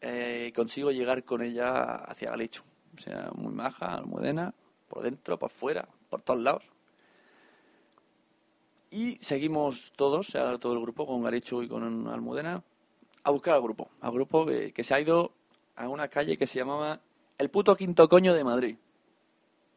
[0.00, 2.62] Eh, consigo llegar con ella hacia Galichu.
[2.96, 4.54] O sea, muy maja, Almudena,
[4.88, 6.70] por dentro, por fuera, por todos lados.
[8.90, 10.28] Y seguimos todos,
[10.60, 12.62] todo el grupo, con Galichu y con Almudena,
[13.22, 13.90] a buscar al grupo.
[14.00, 15.32] Al grupo que, que se ha ido
[15.74, 17.00] a una calle que se llamaba
[17.38, 18.76] El puto quinto coño de Madrid.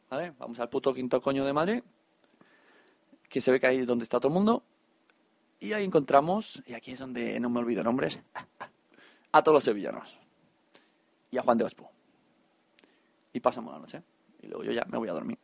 [0.09, 0.33] ¿Vale?
[0.39, 1.83] Vamos al puto quinto coño de Madrid,
[3.27, 4.63] que se ve que ahí es donde está todo el mundo.
[5.59, 8.19] Y ahí encontramos, y aquí es donde no me olvido nombres,
[9.31, 10.17] a todos los sevillanos.
[11.31, 11.91] Y a Juan de Ospo.
[13.33, 14.01] Y pasamos la noche.
[14.41, 15.37] Y luego yo ya me voy a dormir.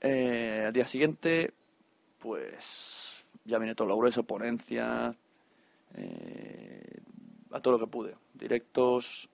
[0.00, 1.52] Eh, al día siguiente,
[2.20, 5.16] pues ya viene todo lo grueso, ponencias,
[5.94, 7.00] eh,
[7.50, 8.14] a todo lo que pude.
[8.34, 9.28] Directos.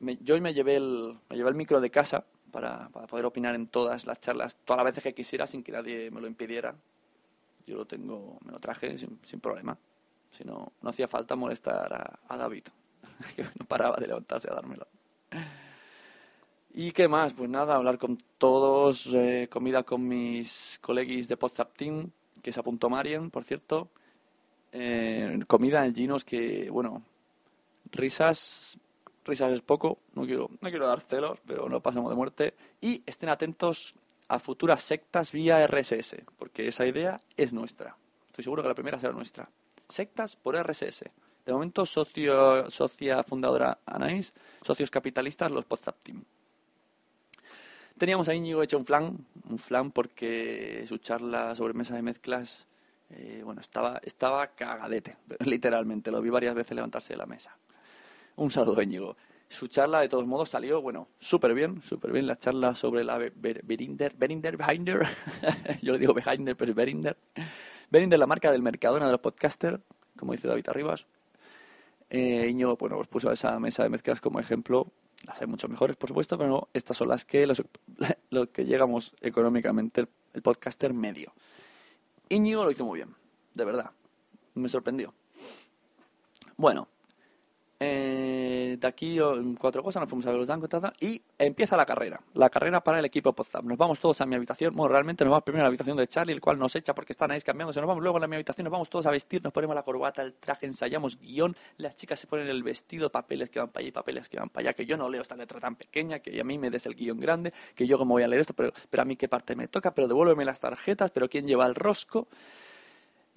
[0.00, 3.66] Me- yo me llevé, el, me llevé el micro de casa para, poder opinar en
[3.68, 6.74] todas las charlas, todas las veces que quisiera, sin que nadie me lo impidiera.
[7.66, 9.76] Yo lo tengo, me lo traje sin, sin problema.
[10.30, 12.64] Si no, no hacía falta molestar a, a David,
[13.36, 14.86] que no paraba de levantarse a dármelo.
[16.78, 17.32] ¿Y qué más?
[17.32, 22.10] Pues nada, hablar con todos, eh, comida con mis colegis de WhatsApp Team,
[22.42, 23.88] que se apuntó Marian, por cierto.
[24.72, 27.02] Eh, comida en Ginos que, bueno,
[27.92, 28.78] risas,
[29.24, 32.52] risas es poco, no quiero, no quiero dar celos, pero no pasamos de muerte.
[32.82, 33.94] Y estén atentos
[34.28, 37.96] a futuras sectas vía RSS, porque esa idea es nuestra.
[38.26, 39.48] Estoy seguro que la primera será nuestra.
[39.88, 41.04] Sectas por RSS.
[41.46, 46.22] De momento, socio, socia fundadora Anaís, socios capitalistas, los WhatsApp Team.
[47.98, 52.68] Teníamos a Íñigo hecho un flan, un flan porque su charla sobre mesa de mezclas,
[53.08, 57.56] eh, bueno, estaba, estaba cagadete, literalmente, lo vi varias veces levantarse de la mesa.
[58.36, 59.16] Un saludo, Íñigo.
[59.48, 62.26] Su charla, de todos modos, salió, bueno, súper bien, súper bien.
[62.26, 65.06] La charla sobre la Berinder, Berinder, Behinder,
[65.82, 67.16] yo le digo Behinder, pero es Berinder.
[67.88, 69.80] Berinder, la marca del Mercadona de los podcasters,
[70.18, 71.06] como dice David Arribas.
[72.10, 74.92] Eh, Íñigo, bueno, pues puso esa mesa de mezclas como ejemplo
[75.24, 77.62] las hay mucho mejores, por supuesto, pero estas son las que los,
[78.30, 80.02] lo que llegamos económicamente
[80.32, 81.32] el, podcaster medio.
[82.28, 83.14] Íñigo lo hizo muy bien,
[83.54, 83.90] de verdad.
[84.54, 85.14] Me sorprendió.
[86.56, 86.88] Bueno,
[87.80, 88.35] eh,
[88.78, 89.18] de aquí
[89.58, 92.20] cuatro cosas nos fuimos a ver los dancos y empieza la carrera.
[92.34, 93.64] La carrera para el equipo Podzap.
[93.64, 94.74] Nos vamos todos a mi habitación.
[94.74, 97.12] Bueno, realmente nos vamos primero a la habitación de Charlie, el cual nos echa porque
[97.12, 97.80] están ahí cambiándose.
[97.80, 99.82] Nos vamos luego a la mi habitación, nos vamos todos a vestir, nos ponemos la
[99.82, 101.56] corbata, el traje, ensayamos guion.
[101.78, 104.48] Las chicas se ponen el vestido, papeles que van para allá y papeles que van
[104.48, 104.72] para allá.
[104.74, 107.20] Que yo no leo esta letra tan pequeña, que a mí me des el guion
[107.20, 109.68] grande, que yo como voy a leer esto, pero, pero a mí qué parte me
[109.68, 112.28] toca, pero devuélveme las tarjetas, pero quién lleva el rosco.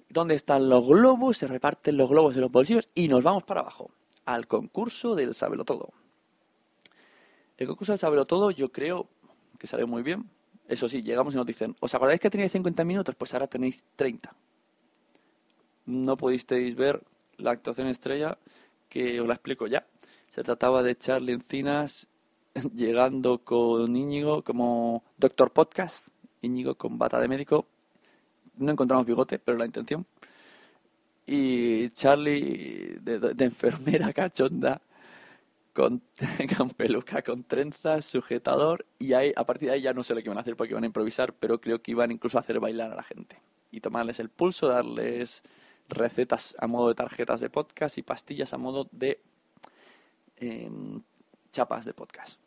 [0.08, 1.36] ¿Dónde están los globos?
[1.36, 3.90] Se reparten los globos en los bolsillos y nos vamos para abajo
[4.34, 5.92] al concurso del Sábelo Todo.
[7.58, 9.08] El concurso del Sábelo Todo yo creo
[9.58, 10.30] que salió muy bien.
[10.68, 13.14] Eso sí, llegamos y nos dicen, ¿os acordáis que teníais 50 minutos?
[13.16, 14.34] Pues ahora tenéis 30.
[15.86, 17.02] No pudisteis ver
[17.38, 18.38] la actuación estrella,
[18.88, 19.84] que os la explico ya.
[20.28, 22.06] Se trataba de Charlie Encinas
[22.74, 26.08] llegando con Íñigo como Doctor Podcast,
[26.40, 27.66] Íñigo con bata de médico.
[28.56, 30.06] No encontramos bigote, pero la intención
[31.32, 34.82] y Charlie de, enfermera cachonda
[35.72, 36.02] con,
[36.56, 40.22] con, peluca, con trenzas, sujetador y ahí, a partir de ahí ya no sé lo
[40.22, 42.58] que iban a hacer porque iban a improvisar, pero creo que iban incluso a hacer
[42.58, 43.40] bailar a la gente
[43.70, 45.44] y tomarles el pulso, darles
[45.88, 49.22] recetas a modo de tarjetas de podcast y pastillas a modo de
[50.36, 51.00] em,
[51.52, 52.40] chapas de podcast.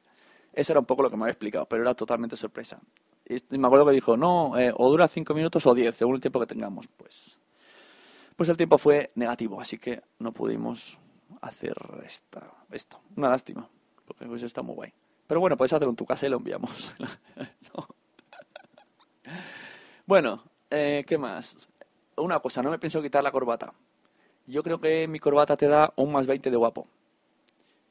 [0.51, 2.81] Eso era un poco lo que me había explicado, pero era totalmente sorpresa.
[3.29, 6.21] Y me acuerdo que dijo, no, eh, o dura cinco minutos o diez, según el
[6.21, 6.85] tiempo que tengamos.
[6.97, 7.39] Pues
[8.35, 10.99] pues el tiempo fue negativo, así que no pudimos
[11.41, 12.99] hacer esta, esto.
[13.15, 13.69] Una lástima,
[14.05, 14.93] porque pues está muy guay.
[15.27, 16.93] Pero bueno, puedes hacerlo en tu casa y lo enviamos.
[20.05, 20.37] Bueno,
[20.69, 21.69] eh, ¿qué más?
[22.17, 23.73] Una cosa, no me pienso quitar la corbata.
[24.45, 26.87] Yo creo que mi corbata te da un más 20 de guapo.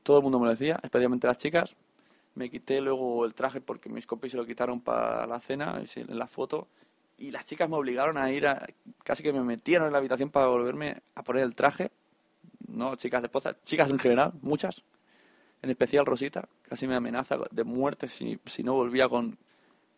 [0.03, 1.75] Todo el mundo me lo decía, especialmente las chicas.
[2.35, 6.19] Me quité luego el traje porque mis compis se lo quitaron para la cena, en
[6.19, 6.69] la foto
[7.23, 8.67] y las chicas me obligaron a ir a,
[9.05, 11.93] casi que me metieron en la habitación para volverme a poner el traje.
[12.67, 14.83] No, chicas de poza, chicas en general, muchas.
[15.63, 19.39] En especial Rosita, casi me amenaza de muerte si, si no volvía con,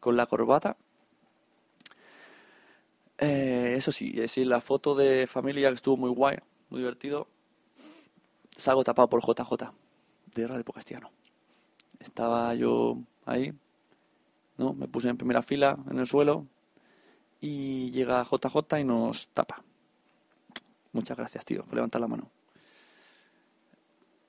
[0.00, 0.76] con la corbata.
[3.16, 6.36] Eh, eso sí, es la foto de familia que estuvo muy guay,
[6.68, 7.26] muy divertido.
[8.54, 9.72] Salgo tapado por JJ,
[10.34, 11.10] de Radio.
[12.00, 13.54] Estaba yo ahí,
[14.58, 14.74] ¿no?
[14.74, 16.46] Me puse en primera fila en el suelo,
[17.44, 19.62] y llega JJ y nos tapa.
[20.92, 22.30] Muchas gracias, tío, por levantar la mano.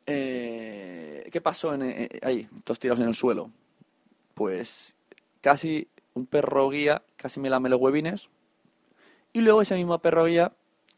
[0.05, 3.49] Eh, ¿Qué pasó en, eh, ahí, todos tirados en el suelo?
[4.33, 4.97] Pues
[5.39, 8.27] casi un perro guía casi me lame los huevines
[9.31, 10.51] y luego ese mismo perro guía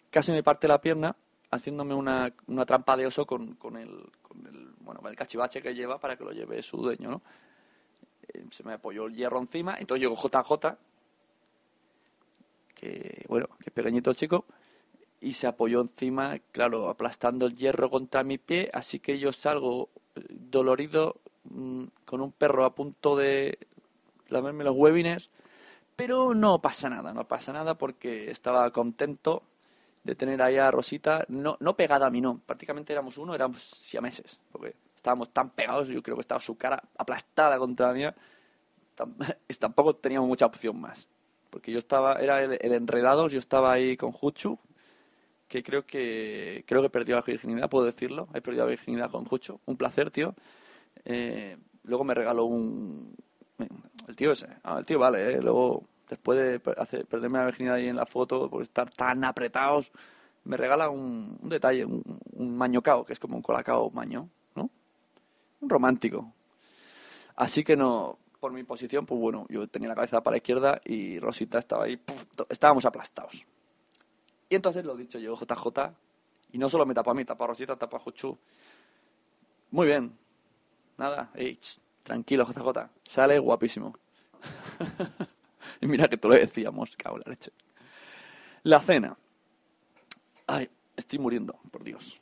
[0.10, 1.16] casi me parte la pierna
[1.52, 5.76] haciéndome una, una trampa de oso con, con, el, con, el, bueno, el cachivache que
[5.76, 7.22] lleva para que lo lleve su dueño, ¿no?
[8.34, 10.78] Eh, se me apoyó el hierro encima, entonces llegó JJ
[12.78, 14.46] que, bueno, que pequeñito el chico,
[15.20, 19.90] y se apoyó encima, claro, aplastando el hierro contra mi pie, así que yo salgo
[20.16, 23.58] eh, dolorido mm, con un perro a punto de
[24.30, 25.30] lamerme los huevines,
[25.96, 29.42] pero no pasa nada, no pasa nada porque estaba contento
[30.04, 33.64] de tener ahí a Rosita, no, no pegada a mí, no, prácticamente éramos uno, éramos
[33.64, 38.16] siameses, porque estábamos tan pegados, yo creo que estaba su cara aplastada contra la mía,
[39.60, 41.08] tampoco teníamos mucha opción más
[41.58, 44.60] porque yo estaba, era el, Enredados, yo estaba ahí con Juchu,
[45.48, 49.26] que creo que creo que perdió la virginidad, puedo decirlo, he perdido la virginidad con
[49.26, 50.36] Juchu, un placer, tío.
[51.04, 53.16] Eh, luego me regaló un...
[54.08, 55.42] El tío ese, ah, el tío vale, ¿eh?
[55.42, 59.92] luego después de perderme la virginidad ahí en la foto, por estar tan apretados,
[60.44, 62.04] me regala un, detalle, un,
[62.34, 64.70] un mañocao, que es como un colacao maño, ¿no?
[65.62, 66.32] Un romántico.
[67.36, 70.82] Así que no, por mi posición, pues bueno, yo tenía la cabeza para la izquierda
[70.86, 72.00] y Rosita estaba ahí,
[72.50, 73.46] estábamos aplastados.
[74.50, 75.94] Y entonces lo dicho, llegó JJ
[76.54, 78.38] y no solo me tapó a mí, tapó a Rosita, tapó a Juchu.
[79.72, 80.18] Muy bien,
[80.98, 81.32] nada,
[82.04, 83.94] tranquilo JJ, sale guapísimo.
[85.82, 87.52] y mira que te lo decíamos, cago en la leche.
[88.64, 89.18] La cena.
[90.46, 92.22] Ay, estoy muriendo, por Dios.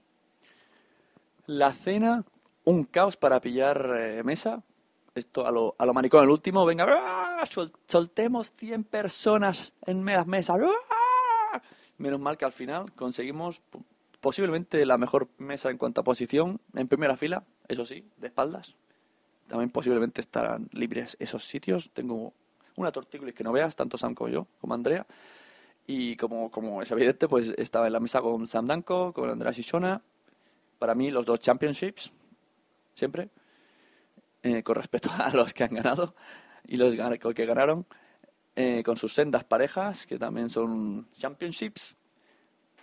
[1.45, 2.23] La cena,
[2.63, 4.63] un caos para pillar eh, mesa.
[5.15, 7.45] Esto a lo, a lo maricón, el último, venga, ¡ah!
[7.49, 10.57] Sol- soltemos 100 personas en las mesas.
[10.61, 11.61] ¡ah!
[11.97, 13.61] Menos mal que al final conseguimos
[14.19, 18.75] posiblemente la mejor mesa en cuanto a posición, en primera fila, eso sí, de espaldas.
[19.47, 21.91] También posiblemente estarán libres esos sitios.
[21.93, 22.33] Tengo
[22.75, 25.05] una tortícolis que no veas, tanto Sam como yo, como Andrea.
[25.87, 29.53] Y como, como es evidente, pues estaba en la mesa con Sam Danko, con Andrea
[29.53, 30.01] Shishona.
[30.77, 32.11] Para mí, los dos championships,
[32.95, 33.29] siempre,
[34.45, 36.13] eh, con respecto a los que han ganado
[36.67, 36.95] y los
[37.33, 37.83] que ganaron,
[38.55, 41.95] eh, con sus sendas parejas, que también son championships.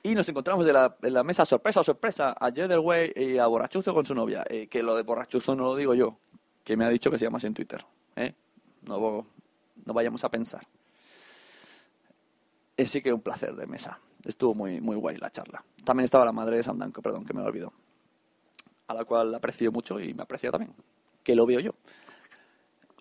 [0.02, 3.94] Y nos encontramos en la, en la mesa, sorpresa, sorpresa, a Way y a Borrachuzo
[3.94, 4.44] con su novia.
[4.48, 6.18] Eh, que lo de Borrachuzo no lo digo yo,
[6.64, 7.84] que me ha dicho que se llama así en Twitter.
[8.84, 9.24] No,
[9.84, 10.66] no vayamos a pensar.
[12.76, 14.00] Sí que un placer de mesa.
[14.24, 15.64] Estuvo muy, muy guay la charla.
[15.84, 17.72] También estaba la madre de Sam Danko, perdón, que me lo olvidó.
[18.88, 20.74] A la cual aprecio mucho y me aprecia también.
[21.22, 21.72] Que lo veo yo.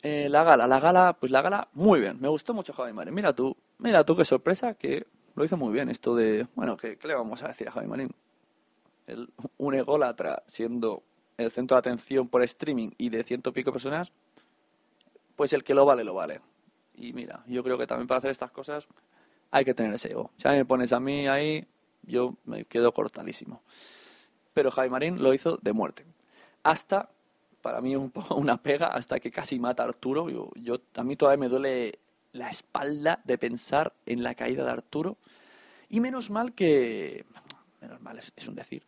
[0.04, 2.20] Eh, la gala, la gala, pues la gala, muy bien.
[2.20, 3.14] Me gustó mucho Javi Marín.
[3.14, 5.06] Mira tú, mira tú qué sorpresa que
[5.36, 5.90] lo hizo muy bien.
[5.90, 8.10] Esto de, bueno, ¿qué, le vamos a decir a Javi Marín?
[9.06, 11.04] El, un ególatra siendo
[11.38, 14.12] el centro de atención por streaming y de ciento pico personas,
[15.36, 16.42] pues el que lo vale, lo vale.
[16.96, 18.88] Y mira, yo creo que también para hacer estas cosas
[19.50, 20.32] hay que tener ese ego.
[20.38, 21.68] Si me pones a mí ahí,
[22.04, 23.62] yo me quedo cortadísimo.
[24.54, 26.06] Pero Javi Marín lo hizo de muerte.
[26.64, 27.10] Hasta,
[27.62, 30.30] para mí un poco una pega, hasta que casi mata a Arturo.
[30.30, 32.00] Yo, yo, a mí todavía me duele
[32.34, 35.18] la espalda de pensar en la caída de Arturo.
[35.90, 37.26] Y menos mal que,
[37.82, 38.86] menos mal es, un decir,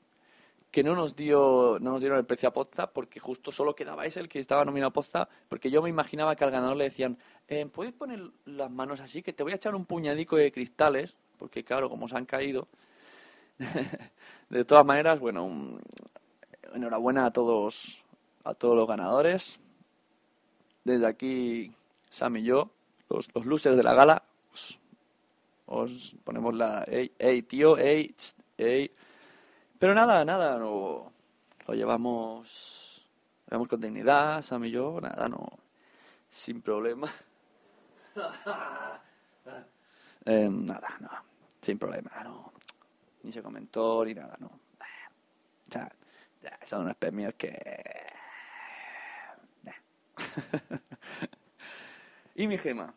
[0.71, 4.05] que no nos dio no nos dieron el precio a Pozza porque justo solo quedaba
[4.05, 6.85] ese el que estaba nominado a Pozza porque yo me imaginaba que al ganador le
[6.85, 9.21] decían eh, ¿puedes poner las manos así?
[9.21, 12.67] que te voy a echar un puñadico de cristales porque claro, como se han caído
[14.49, 15.77] de todas maneras, bueno
[16.73, 18.02] enhorabuena a todos
[18.43, 19.59] a todos los ganadores
[20.83, 21.73] desde aquí
[22.09, 22.69] Sam y yo
[23.09, 24.79] los, los losers de la gala os,
[25.65, 28.91] os ponemos la ey, ey tío, ey, tss, ey
[29.83, 31.11] pero nada, nada, no,
[31.67, 33.05] lo llevamos,
[33.47, 35.45] lo llevamos con dignidad, Sam y yo, nada, no,
[36.29, 37.11] sin problema.
[40.25, 41.09] Eh, nada, no,
[41.61, 42.53] sin problema, no,
[43.23, 44.47] ni se comentó ni nada, no.
[44.47, 45.91] O sea,
[46.65, 47.51] son unos premios que...
[52.35, 52.95] Y mi gema,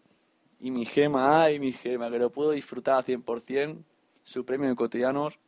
[0.60, 3.84] y mi gema, ay, mi gema, que lo puedo disfrutar al 100%,
[4.22, 5.38] su premio de cotidianos,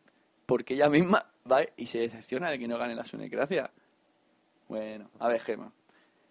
[0.45, 3.71] porque ella misma va y se decepciona de que no gane la Sunecracia.
[4.69, 5.73] Bueno, a ver, Gema.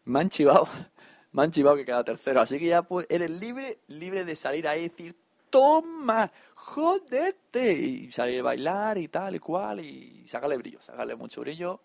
[0.06, 0.68] Me han chivado,
[1.32, 4.68] me han chivado que queda tercero, así que ya pues, eres libre, libre de salir
[4.68, 5.16] ahí y decir,
[5.50, 11.42] toma, jodete, y salir a bailar y tal y cual, y sacarle brillo, sacarle mucho
[11.42, 11.82] brillo.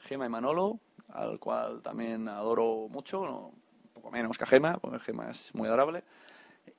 [0.00, 0.80] Gema y Manolo,
[1.14, 5.68] al cual también adoro mucho, un poco menos que a Gema, porque Gema es muy
[5.68, 6.04] adorable,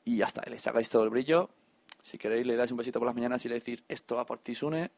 [0.04, 1.50] y ya está, le sacáis todo el brillo,
[2.04, 4.40] si queréis, le dais un besito por las mañanas y le decís, esto va por
[4.40, 4.92] ti, Sune,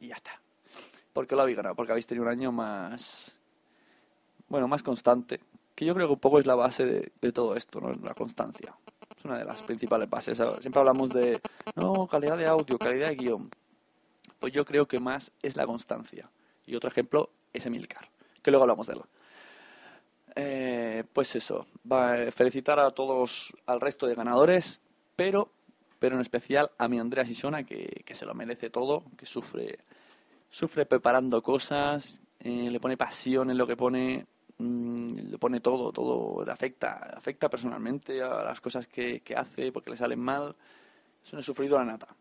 [0.00, 0.40] y ya está.
[1.12, 1.76] ¿Por qué lo habéis ganado?
[1.76, 3.38] Porque habéis tenido un año más,
[4.48, 5.40] bueno, más constante,
[5.74, 7.92] que yo creo que un poco es la base de, de todo esto, ¿no?
[8.02, 8.74] La constancia.
[9.16, 10.40] Es una de las principales bases.
[10.60, 11.40] Siempre hablamos de,
[11.76, 13.50] no, calidad de audio, calidad de guion.
[14.40, 16.30] Pues yo creo que más es la constancia.
[16.66, 18.08] Y otro ejemplo es Emilcar,
[18.44, 19.00] que luego hablamos de él.
[20.36, 24.80] Eh, pues eso, va, felicitar a todos, al resto de ganadores,
[25.16, 25.50] pero
[26.04, 29.78] pero en especial a mi Andrea Sisona, que, que se lo merece todo, que sufre,
[30.50, 34.26] sufre preparando cosas, eh, le pone pasión en lo que pone,
[34.58, 39.72] mmm, le pone todo, todo, le afecta, afecta personalmente a las cosas que, que hace
[39.72, 40.54] porque le salen mal.
[41.24, 42.14] Es una sufridora nata,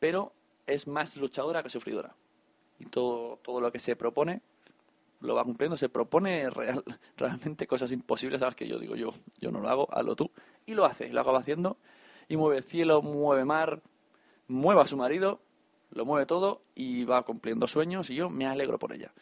[0.00, 0.32] pero
[0.66, 2.16] es más luchadora que sufridora.
[2.80, 4.42] Y todo, todo lo que se propone
[5.22, 6.84] lo va cumpliendo, se propone real,
[7.16, 9.10] realmente cosas imposibles a las que yo digo yo,
[9.40, 10.30] yo no lo hago, hazlo tú,
[10.66, 11.76] y lo hace, lo acaba haciendo
[12.28, 13.82] y mueve cielo, mueve mar,
[14.48, 15.40] mueve a su marido,
[15.90, 19.12] lo mueve todo y va cumpliendo sueños y yo me alegro por ella.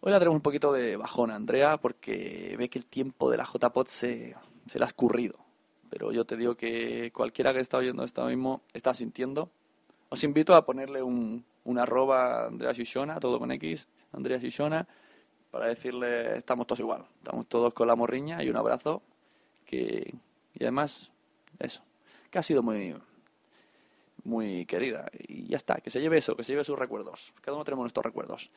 [0.00, 3.44] Hoy la tenemos un poquito de bajón Andrea porque ve que el tiempo de la
[3.44, 4.36] JPOT se,
[4.66, 5.38] se le ha escurrido.
[5.88, 9.50] Pero yo te digo que cualquiera que está oyendo esto mismo está sintiendo.
[10.10, 14.86] Os invito a ponerle un, un arroba Andrea Shishona, todo con X, Andrea Shishona,
[15.54, 19.02] para decirle estamos todos igual, estamos todos con la morriña y un abrazo
[19.64, 20.12] que
[20.52, 21.12] y además
[21.60, 21.80] eso
[22.28, 22.92] que ha sido muy
[24.24, 27.32] muy querida y ya está, que se lleve eso, que se lleve sus recuerdos.
[27.40, 28.50] Cada uno tenemos nuestros recuerdos.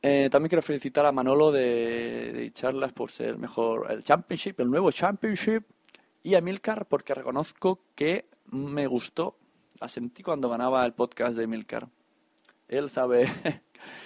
[0.00, 4.60] Eh, también quiero felicitar a Manolo de, de charlas por ser el mejor, el Championship,
[4.60, 5.64] el nuevo Championship
[6.22, 9.36] Y a Milcar porque reconozco que me gustó,
[9.80, 11.88] la sentí cuando ganaba el podcast de Milcar.
[12.68, 13.28] Él sabe,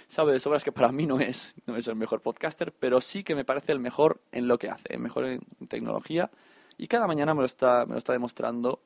[0.09, 3.25] sabe de sobras que para mí no es, no es el mejor podcaster, pero sí
[3.25, 6.31] que me parece el mejor en lo que hace, el mejor en tecnología.
[6.77, 8.81] Y cada mañana me lo está, me lo está demostrando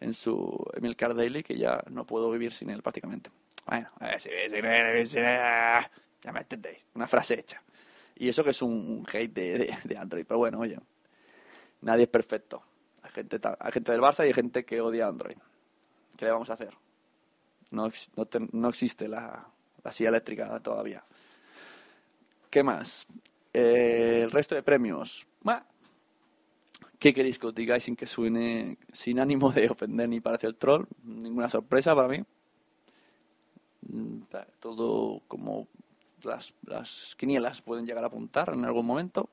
[0.00, 3.30] en su Emilcar Daily, que ya no puedo vivir sin él prácticamente.
[3.66, 3.90] Bueno,
[6.22, 7.62] ya me entendéis, una frase hecha.
[8.16, 10.78] Y eso que es un hate de, de, Android, pero bueno, oye,
[11.82, 12.62] nadie es perfecto.
[13.02, 15.36] Hay gente, hay gente del Barça y hay gente que odia Android.
[16.16, 16.74] ¿Qué le vamos a hacer?
[17.70, 19.46] No, no, no existe la,
[19.84, 21.04] la, silla eléctrica todavía.
[22.50, 23.06] ¿Qué más?
[23.52, 25.26] Eh, el resto de premios.
[26.98, 30.86] ¿Qué queréis que os digáis sin que suene, sin ánimo de ofender ni parecer troll?
[31.04, 32.24] Ninguna sorpresa para mí.
[33.82, 34.22] Mm,
[34.58, 35.68] todo como
[36.22, 39.28] las, las quinielas pueden llegar a apuntar en algún momento.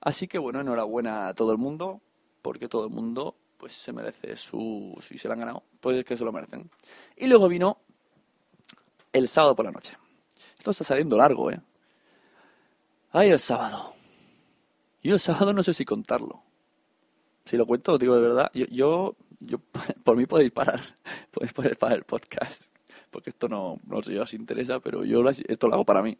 [0.00, 2.02] Así que bueno, enhorabuena a todo el mundo,
[2.42, 4.96] porque todo el mundo pues se merece su...
[5.00, 6.70] si se lo han ganado, pues es que se lo merecen.
[7.16, 7.78] Y luego vino
[9.12, 9.96] el sábado por la noche.
[10.58, 11.60] Esto está saliendo largo, ¿eh?
[13.12, 13.94] Ay, el sábado.
[15.02, 16.42] Y el sábado no sé si contarlo.
[17.44, 18.50] Si lo cuento, digo de verdad.
[18.52, 19.58] Yo, yo, yo
[20.04, 20.80] por mí podéis parar,
[21.30, 22.74] podéis parar el podcast,
[23.10, 26.18] porque esto no, no sé si os interesa, pero yo esto lo hago para mí.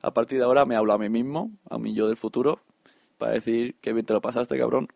[0.00, 2.60] A partir de ahora me hablo a mí mismo, a mí yo del futuro,
[3.18, 4.88] para decir que bien te lo pasaste, cabrón.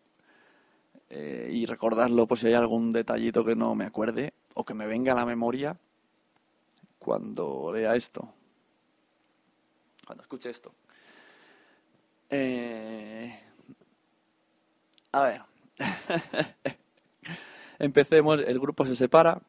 [1.15, 4.87] Eh, y recordarlo por si hay algún detallito que no me acuerde o que me
[4.87, 5.77] venga a la memoria
[6.97, 8.33] cuando lea esto,
[10.07, 10.73] cuando escuche esto.
[12.31, 13.39] Eh,
[15.11, 15.41] a ver,
[17.77, 19.39] Empecemos, el grupo se separa.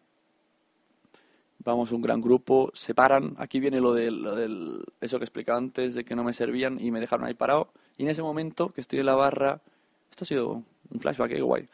[1.61, 3.37] Vamos, un gran grupo, separan.
[3.39, 6.79] Aquí viene lo del, lo del, eso que explicaba antes, de que no me servían
[6.79, 7.73] y me dejaron ahí parado.
[7.97, 9.63] Y en ese momento que estoy en la barra,
[10.11, 11.69] esto ha sido un flashback, qué guay.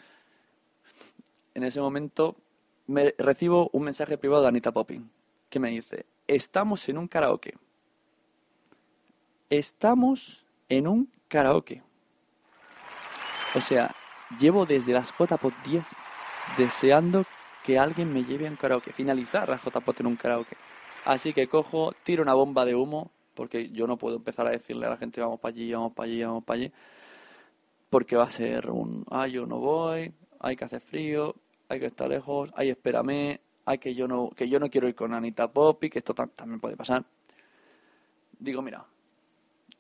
[1.55, 2.37] En ese momento
[2.87, 5.11] me recibo un mensaje privado de Anita Popping
[5.49, 7.55] que me dice, estamos en un karaoke.
[9.49, 11.83] Estamos en un karaoke.
[13.57, 13.95] O sea,
[14.39, 15.85] Llevo desde las JPOT 10
[16.57, 17.25] deseando
[17.65, 20.57] que alguien me lleve a un karaoke, finalizar la JPOT en un karaoke.
[21.05, 24.87] Así que cojo, tiro una bomba de humo, porque yo no puedo empezar a decirle
[24.87, 26.73] a la gente vamos para allí, vamos para allí, vamos para allí,
[27.91, 31.35] porque va a ser un, ah, yo no voy, hay que hacer frío,
[31.69, 34.95] hay que estar lejos, ay, espérame, hay que yo no, que yo no quiero ir
[34.95, 37.05] con Anita Poppy, que esto también puede pasar.
[38.39, 38.87] Digo, mira,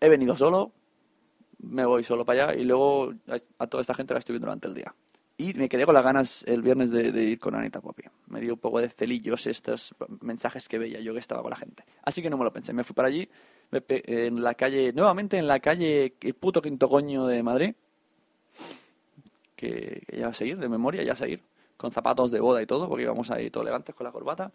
[0.01, 0.73] he venido solo,
[1.63, 3.13] me voy solo para allá y luego
[3.59, 4.95] a, toda esta gente la estoy viendo durante el día.
[5.39, 8.03] Y me quedé con las ganas el viernes de, ir con Anita Poppy.
[8.27, 11.57] Me dio un poco de celillos estos mensajes que veía yo que estaba con la
[11.57, 11.83] gente.
[12.03, 12.75] Así que no me lo pensé.
[12.75, 13.27] Me fui para allí,
[13.73, 17.75] en la calle, nuevamente en la calle, el puto quinto coño de Madrid.
[19.57, 21.43] Que, ya va a seguir, de memoria, ya a seguir.
[21.77, 24.53] Con zapatos de boda y todo, porque íbamos ahí todo elegantes con la corbata.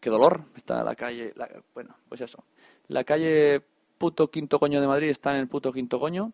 [0.00, 1.34] Qué dolor, está la calle,
[1.74, 2.44] bueno, pues eso.
[2.88, 3.62] La calle
[3.98, 6.32] puto quinto coño de Madrid está en el puto quinto coño.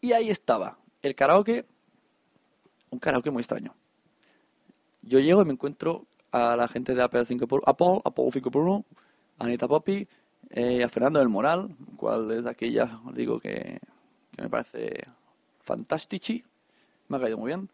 [0.00, 1.64] Y ahí estaba, el karaoke,
[2.90, 3.74] un karaoke muy extraño.
[5.02, 8.50] Yo llego y me encuentro a la gente de Apple 5 por Apple, Apple 5
[8.50, 8.84] por 1,
[9.38, 10.08] Anita Poppy,
[10.50, 13.80] eh, a Fernando del Moral, cual desde aquí ya os digo que,
[14.34, 15.04] que me parece
[15.60, 16.46] fantástico,
[17.08, 17.68] me ha caído muy bien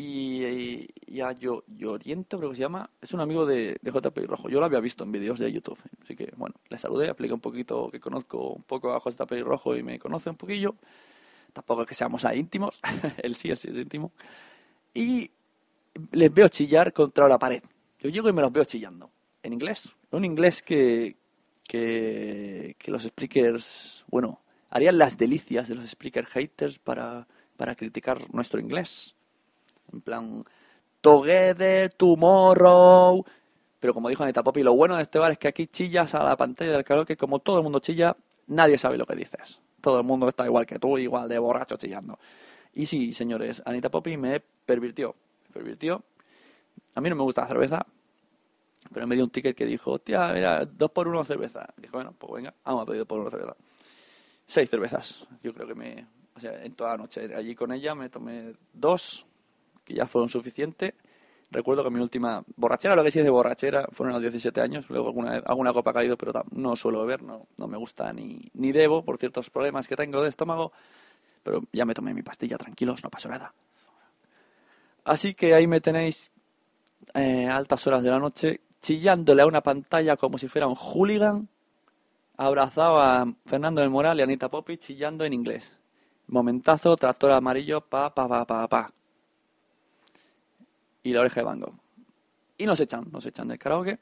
[0.00, 4.16] y, ya yo, yo Oriento, creo que se llama, es un amigo de, de JP
[4.28, 4.48] Rojo.
[4.48, 7.40] Yo lo había visto en vídeos de YouTube, así que bueno, le saludé, apliqué un
[7.40, 10.76] poquito que conozco un poco a JP Rojo y me conoce un poquillo.
[11.52, 12.80] Tampoco es que seamos ahí íntimos,
[13.24, 14.12] él sí, él sí es íntimo.
[14.94, 15.32] Y
[16.12, 17.64] les veo chillar contra la pared.
[17.98, 19.10] Yo llego y me los veo chillando,
[19.42, 19.92] en inglés.
[20.12, 21.16] Un inglés que,
[21.64, 24.38] que, que los speakers, bueno,
[24.70, 29.14] harían las delicias de los speaker haters para, para criticar nuestro inglés
[29.92, 30.44] en plan,
[31.00, 33.24] together, tomorrow.
[33.80, 36.24] Pero como dijo Anita Poppy, lo bueno de este bar es que aquí chillas a
[36.24, 38.16] la pantalla del karaoke, como todo el mundo chilla,
[38.48, 39.60] nadie sabe lo que dices.
[39.80, 42.18] Todo el mundo está igual que tú, igual de borracho chillando.
[42.74, 45.14] Y sí, señores, Anita Poppy me pervirtió.
[45.48, 46.02] Me pervirtió.
[46.94, 47.86] A mí no me gusta la cerveza,
[48.92, 51.68] pero me dio un ticket que dijo, hostia, mira, dos por uno cerveza.
[51.76, 53.56] Dijo, bueno, pues venga, vamos a pedir dos por uno cerveza.
[54.48, 55.28] Seis cervezas.
[55.42, 56.06] Yo creo que me...
[56.34, 59.26] O sea, en toda la noche allí con ella me tomé dos
[59.84, 60.94] que ya fueron suficientes.
[61.50, 64.60] Recuerdo que mi última borrachera, lo que sí es de borrachera, fueron a los 17
[64.60, 64.88] años.
[64.88, 68.50] Luego alguna, alguna copa ha caído, pero no suelo beber, no, no me gusta ni,
[68.54, 70.72] ni debo por ciertos problemas que tengo de estómago.
[71.42, 73.54] Pero ya me tomé mi pastilla, tranquilos, no pasó nada.
[75.04, 76.32] Así que ahí me tenéis
[77.14, 81.48] eh, altas horas de la noche chillándole a una pantalla como si fuera un hooligan,
[82.38, 85.76] abrazado a Fernando del Moral y Anita Poppy chillando en inglés.
[86.28, 88.92] Momentazo, tractor amarillo, pa, pa, pa, pa, pa.
[91.02, 91.74] Y la oreja de Van Gogh.
[92.56, 93.98] Y nos echan, nos echan del karaoke.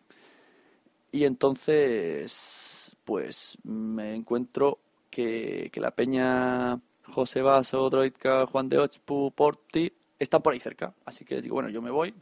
[1.12, 9.32] Y entonces, pues me encuentro que, que la peña José Vaso, Droidka, Juan de Ochpu,
[9.32, 10.94] Porti, están por ahí cerca.
[11.06, 12.14] Así que digo, bueno, yo me voy.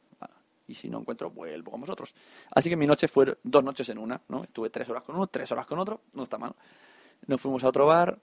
[0.66, 2.14] Y si no encuentro, vuelvo con vosotros.
[2.50, 4.44] Así que mi noche fue dos noches en una, ¿no?
[4.44, 6.54] Estuve tres horas con uno, tres horas con otro, no está mal.
[7.26, 8.18] Nos fuimos a otro bar.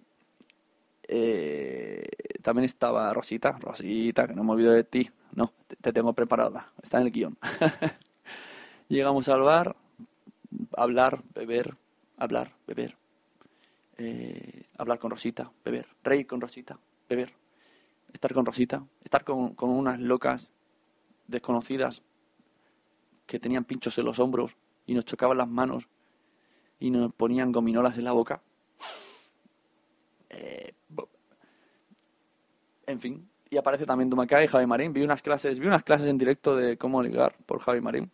[1.08, 2.08] eh,
[2.42, 5.10] también estaba Rosita, Rosita, que no me olvido de ti.
[5.34, 7.38] No, te, te tengo preparada, está en el guion.
[8.90, 9.76] Llegamos al bar,
[10.76, 11.76] hablar, beber,
[12.18, 12.98] hablar, beber.
[13.98, 15.88] eh, hablar con Rosita, beber.
[16.04, 16.78] Reír con Rosita,
[17.10, 17.34] beber.
[18.14, 20.52] Estar con Rosita, estar con, con unas locas
[21.28, 22.02] desconocidas
[23.32, 25.88] que tenían pinchos en los hombros y nos chocaban las manos
[26.82, 28.42] y nos ponían gominolas en la boca.
[30.30, 30.74] Eh,
[32.88, 34.92] en fin, y aparece también Dumacay y Javi Marín.
[34.92, 38.12] Vi unas clases, vi unas clases en directo de cómo ligar por Javi Marín.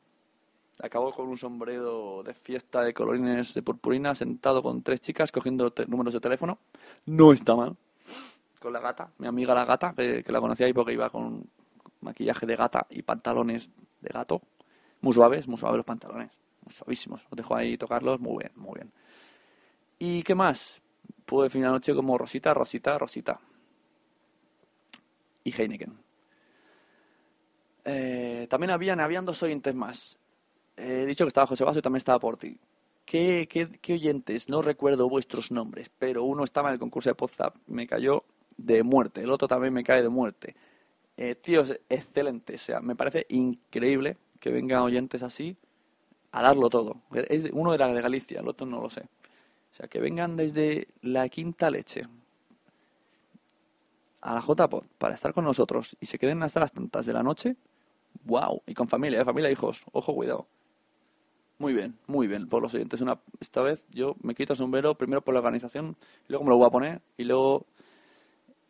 [0.84, 5.74] Acabó con un sombrero de fiesta de colorines de purpurina, sentado con tres chicas cogiendo
[5.88, 6.60] números de teléfono.
[7.08, 7.76] No está mal.
[8.62, 11.44] Con la gata, mi amiga la gata, que, que la conocía ahí porque iba con
[12.02, 14.44] maquillaje de gata y pantalones de gato.
[15.02, 16.32] Muy suaves, muy suaves los pantalones.
[16.64, 17.22] Muy suavísimos.
[17.30, 18.20] Os dejo ahí tocarlos.
[18.20, 18.92] Muy bien, muy bien.
[20.00, 20.82] ¿Y qué más?
[21.26, 23.40] Pude definir la noche como Rosita, Rosita, Rosita.
[25.44, 25.98] Y Heineken.
[27.86, 30.20] Eh, también habían, habían dos oyentes más.
[30.76, 32.60] Eh, he dicho que estaba José Vaso y también estaba Porti.
[33.06, 34.50] ¿Qué, qué, qué oyentes?
[34.50, 38.26] No recuerdo vuestros nombres, pero uno estaba en el concurso de Podzap, me cayó
[38.58, 39.22] de muerte.
[39.22, 40.56] El otro también me cae de muerte.
[41.16, 42.62] Eh, tíos, excelentes.
[42.64, 45.58] O sea, me parece increíble que vengan oyentes así
[46.32, 47.02] a darlo todo.
[47.30, 49.02] Es, uno era de Galicia, el otro no lo sé.
[49.72, 52.04] O sea, que vengan desde la quinta leche
[54.22, 57.24] a la JPod para estar con nosotros y se queden hasta las tantas de la
[57.24, 57.56] noche.
[58.26, 58.64] ¡Wow!
[58.66, 59.26] Y con familia, ¿eh?
[59.26, 59.84] familia, hijos.
[59.92, 60.48] Ojo, cuidado.
[61.60, 63.02] Muy bien, muy bien por los oyentes.
[63.02, 65.96] Una, esta vez yo me quito el sombrero primero por la organización,
[66.28, 67.66] y luego me lo voy a poner y luego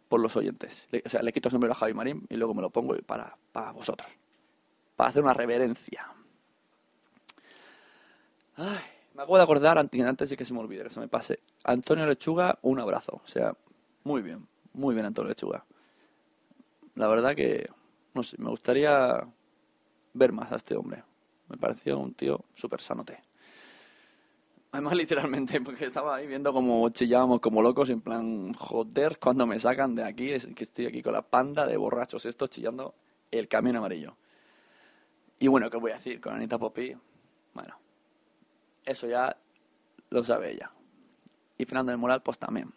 [0.08, 0.88] por los oyentes.
[0.92, 2.96] Le- o sea, le quito el sombrero a Javi Marín y luego me lo pongo
[3.06, 4.10] para, para vosotros.
[4.98, 6.12] Para hacer una reverencia.
[8.58, 8.80] Ay,
[9.14, 11.40] me acabo de acordar, ant- antes de que se me olvide, que se me pase.
[11.64, 13.22] Antonio Lechuga, un abrazo.
[13.24, 13.56] O sea,
[14.04, 15.64] muy bien, muy bien Antonio Lechuga.
[16.96, 17.70] La verdad que,
[18.14, 19.28] no sé, me gustaría
[20.14, 21.04] ver más a este hombre.
[21.50, 23.20] Me pareció un tío súper sanote.
[24.72, 29.60] Además, literalmente, porque estaba ahí viendo como chillábamos como locos, en plan, joder, cuando me
[29.60, 32.96] sacan de aquí, es que estoy aquí con la panda de borrachos estos chillando
[33.32, 34.16] el camión amarillo.
[35.40, 36.96] Y bueno, ¿qué voy a decir con Anita Popi?
[37.54, 37.76] Bueno,
[38.86, 39.36] eso ya
[40.10, 40.72] lo sabe ella.
[41.58, 42.72] Y Fernando del Moral, pues también.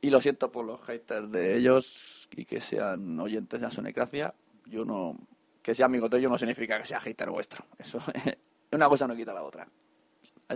[0.00, 4.34] Y lo siento por los haters de ellos y que sean oyentes de Sonecracia.
[4.66, 5.16] Yo no.
[5.62, 7.64] Que sea amigo tuyo no significa que sea hater vuestro.
[7.78, 7.98] Eso.
[8.72, 9.66] una cosa no quita la otra.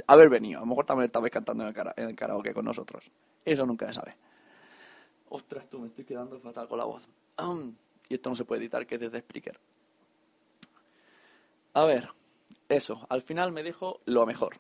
[0.07, 0.59] Haber venido.
[0.59, 3.11] A lo mejor también estabais cantando en el, cara- en el karaoke con nosotros.
[3.45, 4.17] Eso nunca se sabe.
[5.31, 7.09] Ostras, tú, me estoy quedando fatal con la voz.
[8.09, 9.59] Y esto no se puede editar, que es desde Spreaker.
[11.73, 12.09] A ver,
[12.69, 13.07] eso.
[13.09, 14.57] Al final me dijo lo mejor.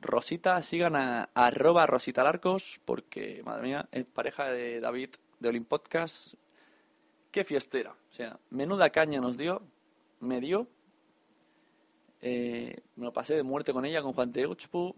[0.00, 5.64] Rosita, sigan a arroba Rosita Larcos, porque, madre mía, es pareja de David de Olim
[5.64, 6.34] Podcast.
[7.32, 7.90] Qué fiestera.
[7.92, 9.62] O sea, menuda caña nos dio,
[10.20, 10.68] me dio.
[12.20, 14.94] Eh, me lo pasé de muerte con ella, con Juan de Uchpu.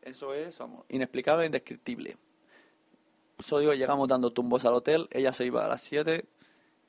[0.00, 2.16] Eso es, vamos, inexplicable e indescriptible.
[3.40, 6.24] Solo digo, llegamos dando tumbos al hotel, ella se iba a las 7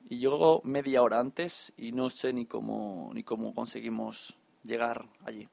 [0.08, 5.48] y llegó media hora antes y no sé ni cómo, ni cómo conseguimos llegar allí.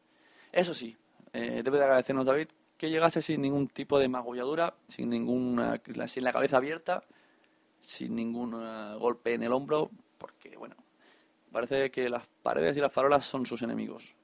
[0.51, 0.95] Eso sí,
[1.33, 6.23] eh, debe de agradecernos David que llegase sin ningún tipo de magulladura, sin ninguna, sin
[6.23, 7.03] la cabeza abierta,
[7.81, 10.75] sin ningún eh, golpe en el hombro, porque bueno,
[11.51, 14.15] parece que las paredes y las farolas son sus enemigos.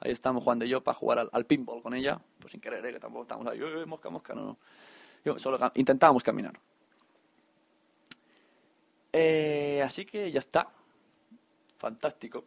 [0.00, 2.84] Ahí estamos Juan de yo para jugar al, al pinball con ella, pues sin querer,
[2.86, 4.58] eh, que tampoco estamos ahí, "Eh, mosca, mosca, no, no.
[5.24, 6.58] Yo, solo intentábamos caminar.
[9.12, 10.70] Eh, así que ya está.
[11.78, 12.44] Fantástico.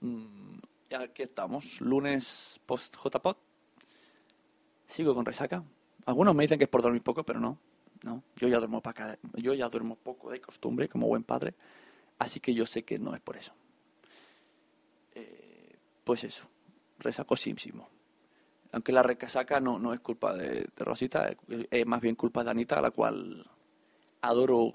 [0.00, 0.58] Mm,
[0.90, 3.36] y aquí estamos, lunes post JPod.
[4.86, 5.62] Sigo con resaca.
[6.06, 7.58] Algunos me dicen que es por dormir poco, pero no.
[8.02, 11.54] No, yo ya duermo paca- yo ya duermo poco de costumbre, como buen padre.
[12.18, 13.52] Así que yo sé que no es por eso.
[15.14, 16.48] Eh, pues eso,
[16.98, 17.88] resacosísimo.
[18.72, 21.36] Aunque la recasaca no, no es culpa de, de Rosita, es,
[21.70, 23.44] es más bien culpa de Anita, a la cual
[24.22, 24.74] adoro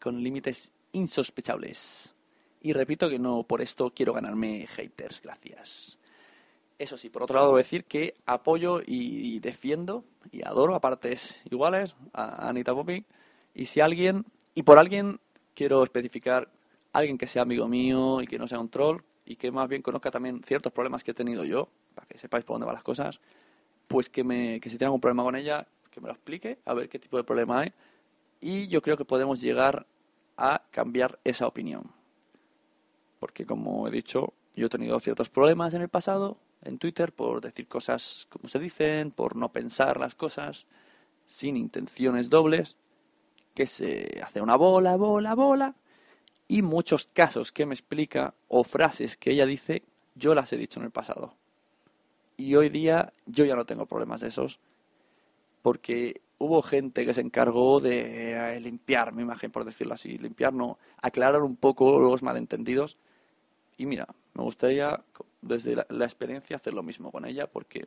[0.00, 2.14] con límites insospechables.
[2.60, 5.98] Y repito que no por esto quiero ganarme haters, gracias.
[6.78, 11.94] Eso sí, por otro lado, decir que apoyo y, defiendo y adoro a partes iguales
[12.12, 13.04] a Anita Poppy
[13.54, 15.18] Y si alguien, y por alguien
[15.54, 16.50] quiero especificar
[16.92, 19.82] alguien que sea amigo mío y que no sea un troll y que más bien
[19.82, 22.84] conozca también ciertos problemas que he tenido yo, para que sepáis por dónde van las
[22.84, 23.20] cosas,
[23.88, 26.74] pues que, me, que si tiene algún problema con ella, que me lo explique, a
[26.74, 27.72] ver qué tipo de problema hay.
[28.40, 29.86] Y yo creo que podemos llegar
[30.36, 31.92] a cambiar esa opinión.
[33.18, 37.40] Porque como he dicho, yo he tenido ciertos problemas en el pasado, en Twitter, por
[37.40, 40.66] decir cosas como se dicen, por no pensar las cosas,
[41.26, 42.76] sin intenciones dobles,
[43.54, 45.74] que se hace una bola, bola, bola,
[46.48, 49.82] y muchos casos que me explica o frases que ella dice,
[50.14, 51.34] yo las he dicho en el pasado.
[52.36, 54.60] Y hoy día yo ya no tengo problemas de esos,
[55.62, 60.52] porque hubo gente que se encargó de eh, limpiar mi imagen, por decirlo así, limpiar,
[60.52, 62.96] no, aclarar un poco los malentendidos.
[63.76, 65.02] Y mira, me gustaría
[65.42, 67.86] desde la, la experiencia hacer lo mismo con ella, porque,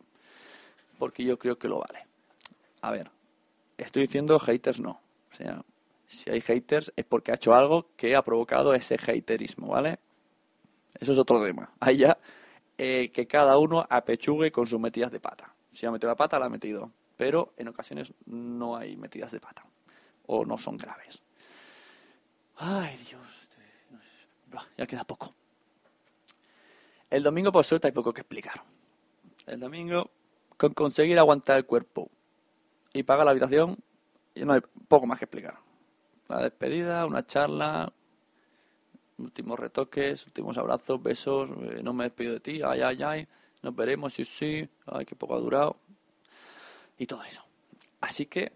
[0.97, 2.05] porque yo creo que lo vale.
[2.81, 3.11] A ver,
[3.77, 5.01] estoy diciendo haters no.
[5.31, 5.63] O sea,
[6.07, 9.99] si hay haters es porque ha hecho algo que ha provocado ese haterismo, ¿vale?
[10.99, 11.71] Eso es otro tema.
[11.95, 12.17] Ya
[12.77, 15.53] eh, que cada uno apechugue con sus metidas de pata.
[15.73, 16.91] Si ha metido la pata, la ha metido.
[17.19, 19.65] Pero en ocasiones no hay metidas de pata.
[20.27, 21.21] O no son graves.
[22.55, 23.19] Ay, Dios.
[24.77, 25.35] Ya queda poco.
[27.09, 28.63] El domingo, por suerte, hay poco que explicar.
[29.47, 30.09] El domingo,
[30.55, 32.09] con conseguir aguantar el cuerpo
[32.93, 33.77] y pagar la habitación,
[34.35, 35.59] no hay poco más que explicar.
[36.29, 37.91] La despedida, una charla,
[39.17, 43.27] últimos retoques, últimos abrazos, besos, eh, no me despido de ti, ay, ay, ay,
[43.61, 45.75] nos veremos, sí, sí, ay, qué poco ha durado,
[46.99, 47.43] y todo eso.
[48.01, 48.51] Así que,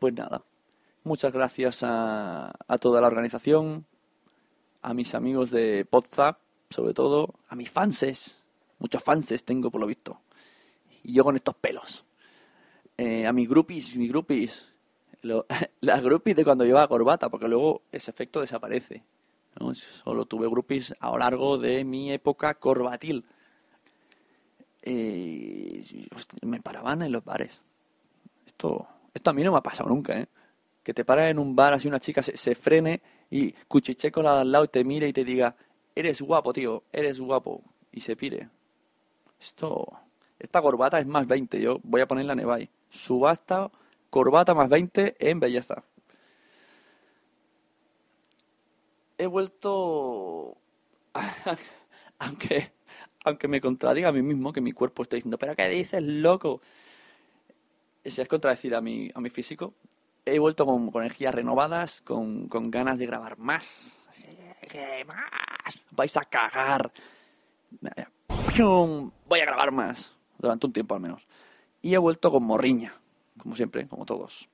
[0.00, 0.42] pues nada,
[1.04, 3.86] muchas gracias a, a toda la organización,
[4.82, 6.40] a mis amigos de WhatsApp,
[6.70, 8.42] sobre todo, a mis fanses,
[8.80, 10.20] muchos fanses tengo por lo visto,
[11.04, 12.04] y yo con estos pelos,
[12.98, 14.66] eh, a mis groupies, mis groupies,
[15.22, 15.46] lo,
[15.80, 19.04] las groupies de cuando llevaba corbata, porque luego ese efecto desaparece.
[19.74, 23.24] Solo tuve groupies a lo largo de mi época corbatil.
[24.82, 25.82] Eh,
[26.42, 27.62] me paraban en los bares.
[28.46, 30.26] Esto, esto a mí no me ha pasado nunca, ¿eh?
[30.82, 34.24] Que te paras en un bar, así una chica se, se frene y cuchiche con
[34.24, 35.54] la de al lado y te mire y te diga,
[35.94, 37.62] eres guapo, tío, eres guapo.
[37.92, 38.48] Y se pire.
[39.40, 39.86] Esto,
[40.38, 42.70] esta corbata es más 20, yo voy a ponerla en Ebay.
[42.88, 43.70] Subasta,
[44.10, 45.84] corbata más 20 en belleza.
[49.22, 50.56] he vuelto,
[52.18, 52.72] aunque,
[53.24, 56.60] aunque me contradiga a mí mismo, que mi cuerpo está diciendo, pero ¿qué dices, loco?
[58.04, 59.74] Si es contradecir a mi, a mi físico,
[60.24, 63.96] he vuelto con, energías renovadas, con, con, ganas de grabar más.
[64.68, 65.80] ¿Qué más?
[65.90, 66.92] Vais a cagar.
[69.28, 71.26] Voy a grabar más, durante un tiempo al menos.
[71.80, 72.94] Y he vuelto con morriña,
[73.38, 74.48] como siempre, como todos.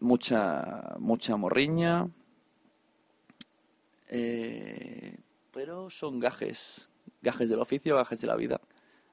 [0.00, 2.08] Mucha, mucha morriña,
[4.08, 5.16] eh,
[5.52, 6.88] pero son gajes,
[7.24, 8.60] gajes del oficio, gajes de la vida.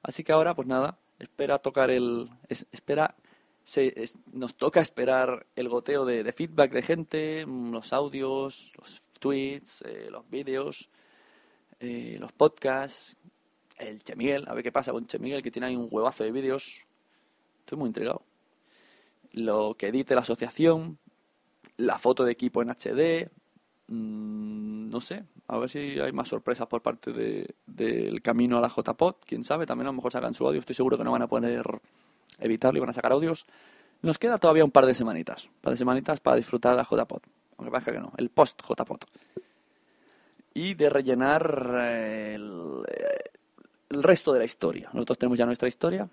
[0.02, 3.16] Así que ahora, pues nada, espera tocar el, espera,
[4.32, 10.08] nos toca esperar el goteo de, feedback de gente, mm, los audios, los tweets, eh,
[10.10, 10.90] los vídeos,
[11.80, 13.16] eh, los podcasts,
[13.78, 16.24] el Che Miguel, a ver qué pasa con Che Miguel, que tiene ahí un huevazo
[16.24, 16.84] de vídeos.
[17.60, 18.22] Estoy muy intrigado.
[19.32, 20.98] Lo que edite la asociación,
[21.76, 23.30] la foto de equipo en HD,
[23.92, 28.60] Mm, no sé, a ver si hay más sorpresas por parte del de, camino a
[28.62, 29.16] la JPod.
[29.26, 30.60] Quién sabe, también a lo mejor sacan su audio.
[30.60, 31.62] Estoy seguro que no van a poder
[32.38, 33.46] evitarlo y van a sacar audios.
[34.00, 37.20] Nos queda todavía un par de semanitas, un par de semanitas para disfrutar la JPod.
[37.58, 39.00] Aunque parezca que no, el post JPod.
[40.54, 43.30] Y de rellenar eh, el, eh,
[43.90, 44.88] el, resto de la historia.
[44.94, 46.08] Nosotros tenemos ya nuestra historia,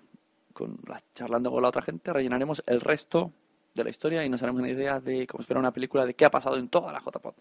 [0.52, 0.78] con
[1.14, 3.32] charlando con la otra gente, rellenaremos el resto
[3.74, 6.14] de la historia y nos haremos una idea de, como si fuera una película, de
[6.14, 7.34] qué ha pasado en toda la JPod.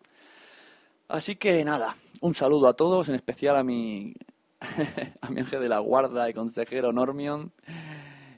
[1.08, 4.14] Así que nada, un saludo a todos, en especial a mi,
[5.22, 7.52] a mi ángel de la guarda y consejero Normion.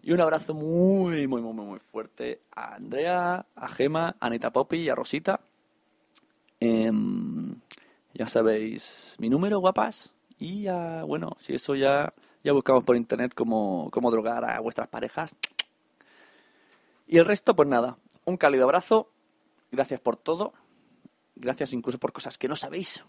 [0.03, 4.77] Y un abrazo muy, muy, muy, muy fuerte a Andrea, a Gema, a Anita Poppy
[4.77, 5.41] y a Rosita.
[6.59, 6.91] Eh,
[8.13, 10.13] ya sabéis mi número, guapas.
[10.39, 10.65] Y
[11.05, 12.13] bueno, si eso ya,
[12.43, 15.35] ya buscamos por internet cómo, cómo drogar a vuestras parejas.
[17.11, 19.11] Y el resto, pues nada, un cálido abrazo.
[19.69, 20.53] Gracias por todo.
[21.35, 23.03] Gracias incluso por cosas que no sabéis.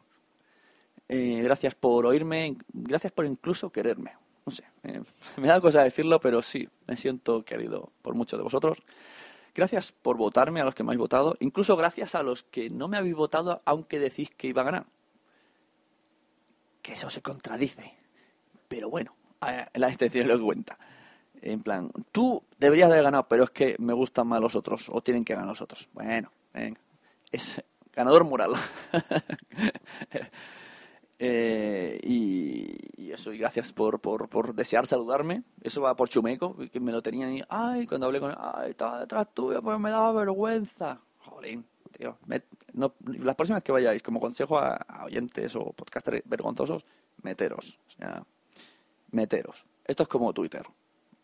[1.09, 2.57] Eh, gracias por oírme.
[2.72, 4.16] Gracias por incluso quererme.
[4.44, 4.64] No sé,
[5.36, 8.78] me da cosa decirlo, pero sí, me siento querido por muchos de vosotros.
[9.55, 11.36] Gracias por votarme a los que me habéis votado.
[11.38, 14.86] Incluso gracias a los que no me habéis votado, aunque decís que iba a ganar.
[16.82, 17.94] Que eso se contradice.
[18.66, 19.14] Pero bueno,
[19.74, 20.76] la extensión lo cuenta.
[21.43, 24.88] En plan, tú deberías de haber ganado, pero es que me gustan más los otros,
[24.90, 25.88] o tienen que ganar los otros.
[25.93, 26.80] Bueno, venga.
[27.30, 27.62] Es
[27.93, 28.53] ganador moral.
[31.24, 35.45] Eh, y, eso, y gracias por, por, por, desear saludarme.
[35.61, 37.40] Eso va por Chumeco, que me lo tenía ahí.
[37.49, 40.99] Ay, cuando hablé con él, ay, estaba detrás tuyo, pues me daba vergüenza.
[41.20, 41.64] Jolín,
[41.97, 42.18] tío.
[42.72, 46.84] las próximas que vayáis, como consejo a, oyentes o podcasters vergonzosos,
[47.22, 47.78] meteros.
[47.86, 48.24] O sea,
[49.12, 49.64] meteros.
[49.84, 50.66] Esto es como Twitter.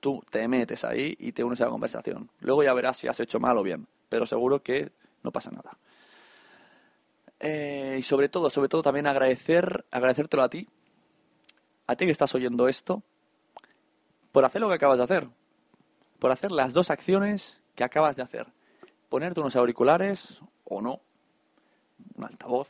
[0.00, 2.30] Tú te metes ahí y te unes a la conversación.
[2.40, 3.86] Luego ya verás si has hecho mal o bien.
[4.08, 4.92] Pero seguro que
[5.22, 5.76] no pasa nada.
[7.40, 10.68] Eh, y sobre todo, sobre todo también agradecer, agradecértelo a ti,
[11.86, 13.02] a ti que estás oyendo esto,
[14.32, 15.28] por hacer lo que acabas de hacer,
[16.18, 18.46] por hacer las dos acciones que acabas de hacer.
[19.08, 21.00] Ponerte unos auriculares o no,
[22.16, 22.68] un altavoz,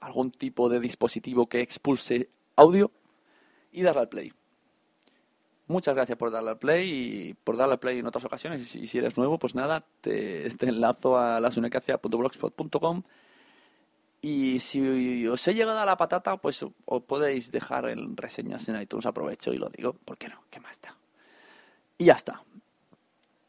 [0.00, 2.90] algún tipo de dispositivo que expulse audio
[3.70, 4.32] y darle al play.
[5.68, 8.74] Muchas gracias por darle al play y por darle al play en otras ocasiones.
[8.74, 13.02] Y si eres nuevo, pues nada, te, te enlazo a lasunecacia.blogspot.com
[14.24, 18.80] y si os he llegado a la patata, pues os podéis dejar en reseñas en
[18.80, 19.04] iTunes.
[19.04, 20.44] Aprovecho y lo digo, ¿por qué no?
[20.48, 20.96] ¿Qué más está?
[21.98, 22.44] Y ya está.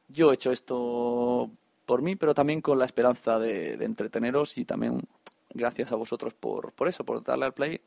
[0.10, 1.52] Yo he hecho esto
[1.86, 5.02] por mí, pero también con la esperanza de, entreteneros y también
[5.52, 7.80] gracias a vosotros por, por eso, por darle al play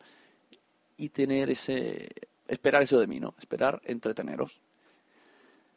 [0.97, 2.09] y tener ese.
[2.49, 3.35] Esperar eso de mí, ¿no?
[3.39, 4.61] Esperar entreteneros.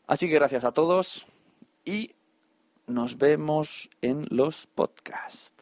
[0.08, 1.28] Así que gracias a todos
[1.86, 2.16] y
[2.88, 5.59] nos vemos en los podcasts.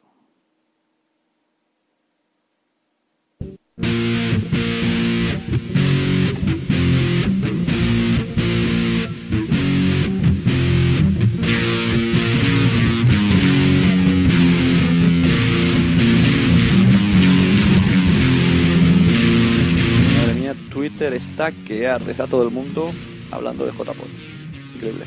[20.88, 22.94] Twitter está que arde, está todo el mundo
[23.30, 24.08] hablando de JPod.
[24.76, 25.04] Increíble.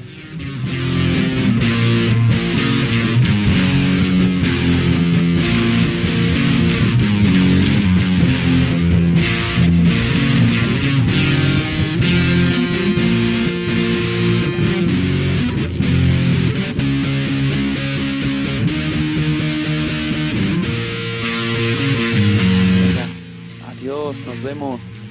[24.27, 24.90] Nos vemos.